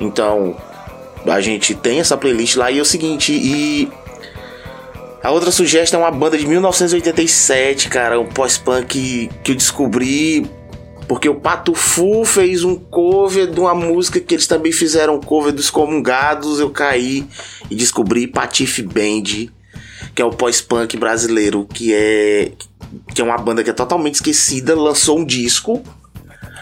[0.00, 0.56] Então,
[1.26, 3.86] a gente tem essa playlist lá e é o seguinte, e
[5.22, 10.50] a outra sugestão é uma banda de 1987, cara, um pós-punk que eu descobri
[11.06, 15.52] porque o Pato Fu fez um cover de uma música que eles também fizeram cover
[15.52, 16.60] dos Comungados.
[16.60, 17.26] Eu caí
[17.70, 19.50] e descobri Patife Band,
[20.14, 22.52] que é o pós-punk brasileiro, que é
[23.12, 25.82] que é uma banda que é totalmente esquecida, lançou um disco.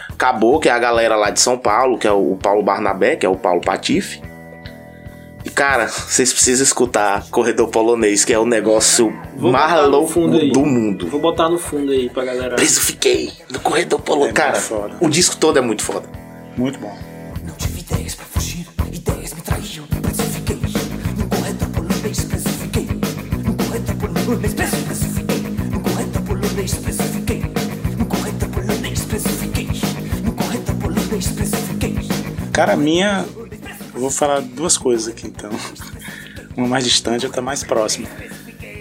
[0.09, 3.25] Acabou, que é a galera lá de São Paulo, que é o Paulo Barnabé, que
[3.25, 4.32] é o Paulo Patife.
[5.45, 10.37] E cara, vocês precisam escutar Corredor Polonês, que é o negócio Vou mais louco fundo
[10.37, 10.51] aí.
[10.51, 11.07] do mundo.
[11.07, 12.55] Vou botar no fundo aí pra galera.
[12.55, 14.29] Preso fiquei no corredor polonês.
[14.29, 14.95] É Cara, foda.
[15.01, 16.07] o disco todo é muito foda.
[16.55, 16.95] Muito bom.
[17.45, 20.59] Não tive ideias pra fugir, ideias me traíam, preso fiquei.
[21.17, 22.87] No corredor polonês, preso fiquei.
[23.43, 25.39] No corredor polonês, preso, preso fiquei.
[25.71, 27.43] No corredor polonês, preso fiquei.
[27.97, 29.67] No corredor polonês, preso fiquei.
[30.23, 31.97] No corredor polonês, preso fiquei.
[32.53, 33.25] Cara, a minha.
[34.03, 35.49] Vou falar duas coisas aqui então.
[36.57, 38.05] Uma mais distante, outra mais próxima.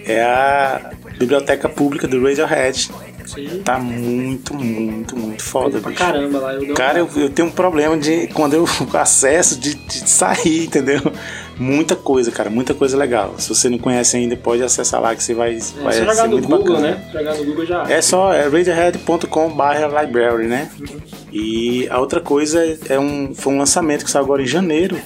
[0.05, 2.91] É a Biblioteca Pública do Radiohead.
[3.25, 3.63] Sim.
[3.65, 6.03] Tá muito, muito, muito foda, Pra bicho.
[6.03, 6.55] caramba lá.
[6.55, 8.67] Eu Cara, eu, eu tenho um problema de quando eu
[8.99, 11.01] acesso de, de sair, entendeu?
[11.59, 13.35] Muita coisa, cara, muita coisa legal.
[13.39, 16.07] Se você não conhece ainda, pode acessar lá que você vai, É, vai se ser
[16.07, 16.89] jogar no muito Google, bacana.
[16.97, 17.11] né?
[17.13, 17.83] Jogar no Google já.
[17.91, 20.71] É só é radiohead.com.br library, né?
[21.31, 24.99] E a outra coisa é um, foi um lançamento que saiu agora em janeiro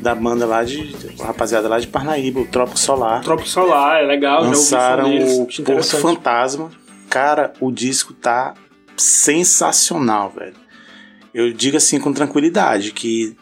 [0.00, 0.94] da banda lá de.
[1.22, 3.22] rapaziada lá de Parnaíba, o Trópico Solar.
[3.22, 4.42] Tropo Solar, é legal.
[4.44, 5.96] Lançaram o Porto.
[5.98, 6.70] Fantasma.
[7.08, 8.54] Cara, o disco tá
[8.96, 10.54] sensacional, velho.
[11.32, 13.36] Eu digo assim com tranquilidade que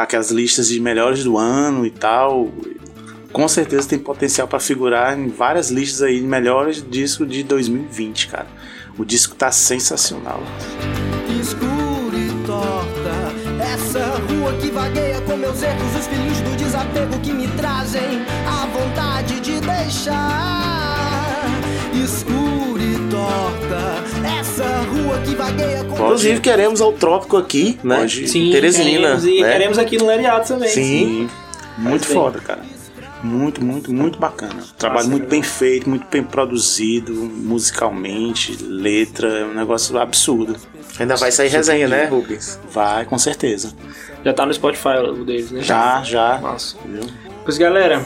[0.00, 2.50] aquelas listas de melhores do ano e tal,
[3.32, 8.28] com certeza tem potencial pra figurar em várias listas aí de melhores discos de 2020,
[8.28, 8.46] cara.
[8.98, 10.42] O disco tá sensacional.
[11.40, 13.28] escura e torta.
[13.62, 18.66] Essa rua que vagueia com meus erros, os filhos do desapego que me trazem a
[18.66, 21.44] vontade de deixar.
[21.94, 22.77] Escura
[23.18, 24.38] torta.
[24.38, 27.98] Essa rua que vagueia com Inclusive, queremos ao Trópico aqui, né?
[27.98, 28.28] Pode.
[28.28, 28.84] Sim, Teresina.
[28.84, 29.52] queremos, e né?
[29.52, 30.68] queremos aqui no Leriado também.
[30.68, 31.28] Sim.
[31.76, 32.16] Muito bem.
[32.16, 32.62] foda, cara.
[33.22, 34.62] Muito, muito, muito bacana.
[34.76, 35.28] Trabalho Massa, muito né?
[35.28, 40.56] bem feito, muito bem produzido, musicalmente, letra, é um negócio absurdo.
[41.00, 42.60] Ainda vai sair resenha, né, Rubens?
[42.70, 43.72] Vai, com certeza.
[44.24, 45.62] Já tá no Spotify o deles, né?
[45.62, 46.38] Já, já.
[46.38, 46.76] Massa.
[46.84, 47.02] Viu?
[47.44, 48.04] Pois galera,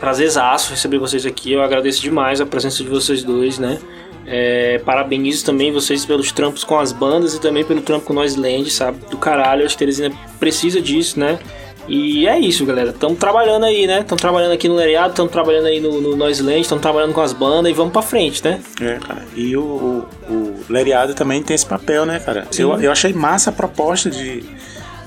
[0.00, 1.52] prazerzaço receber vocês aqui.
[1.52, 3.78] Eu agradeço demais a presença de vocês dois, né?
[4.26, 8.16] É, parabenizo também vocês pelos trampos com as bandas e também pelo trampo com o
[8.16, 8.98] Noiseland, sabe?
[9.10, 11.38] Do caralho, acho que Teresina precisa disso, né?
[11.86, 12.90] E é isso, galera.
[12.90, 14.00] Estamos trabalhando aí, né?
[14.00, 17.32] Estamos trabalhando aqui no Leriado, estamos trabalhando aí no, no Noiseland, estamos trabalhando com as
[17.32, 18.60] bandas e vamos pra frente, né?
[18.80, 19.24] É, cara.
[19.36, 22.46] E o, o, o Leriado também tem esse papel, né, cara?
[22.56, 24.42] Eu, eu achei massa a proposta de,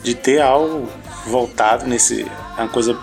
[0.03, 0.87] de ter algo
[1.25, 2.21] voltado nesse.
[2.57, 2.95] É uma coisa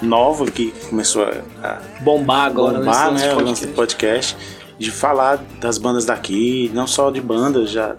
[0.00, 1.32] nova que começou a,
[1.62, 3.34] a Bombar agora, bombar, nesse né?
[3.34, 4.36] O lance do podcast.
[4.82, 7.94] De falar das bandas daqui, não só de bandas, já.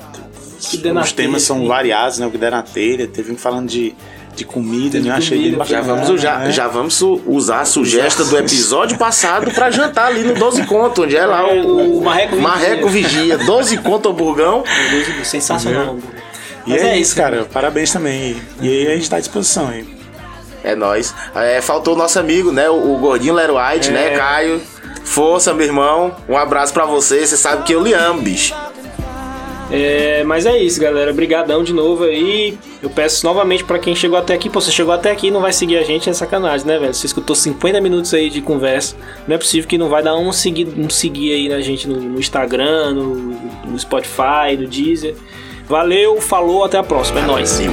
[0.60, 1.68] Os temas telha, são sim.
[1.68, 2.26] variados, né?
[2.26, 3.08] O que der na telha.
[3.08, 3.96] Teve um falando de,
[4.36, 5.10] de comida, né?
[5.10, 6.04] Eu achei bem comida, Já bacana.
[6.06, 6.52] vamos, já, né?
[6.52, 11.16] já vamos usar a sugestão do episódio passado pra jantar ali no 12 conto, onde
[11.16, 12.48] é lá É, o, o Marreco Vigia.
[12.50, 13.38] Marreco Vigia.
[13.38, 14.64] 12 conto o burgão.
[14.92, 15.98] Meu Deus, Sensacional.
[16.66, 17.46] E Mas é, isso, cara.
[17.46, 18.36] Parabéns também.
[18.62, 19.86] E aí a gente tá à disposição aí.
[20.64, 21.14] É nóis.
[21.36, 22.70] É, faltou o nosso amigo, né?
[22.70, 23.92] O, o gordinho Lero White, É.
[23.92, 24.62] né, Caio?
[25.04, 26.16] Força, meu irmão.
[26.30, 27.26] Um abraço pra você.
[27.26, 28.56] Você sabe que eu lhe amo, bicho.
[29.72, 31.10] É, mas é isso, galera.
[31.12, 32.58] Obrigadão de novo aí.
[32.82, 34.50] Eu peço novamente pra quem chegou até aqui.
[34.50, 36.94] Pô, você chegou até aqui e não vai seguir a gente, é sacanagem, né, velho?
[36.94, 38.96] Você escutou 50 minutos aí de conversa.
[39.28, 41.96] Não é possível que não vai dar um seguir, um seguir aí na gente no,
[42.00, 43.16] no Instagram, no,
[43.66, 45.16] no Spotify, no Deezer.
[45.68, 47.22] Valeu, falou, até a próxima.
[47.22, 47.50] É nóis.
[47.50, 47.70] Sim.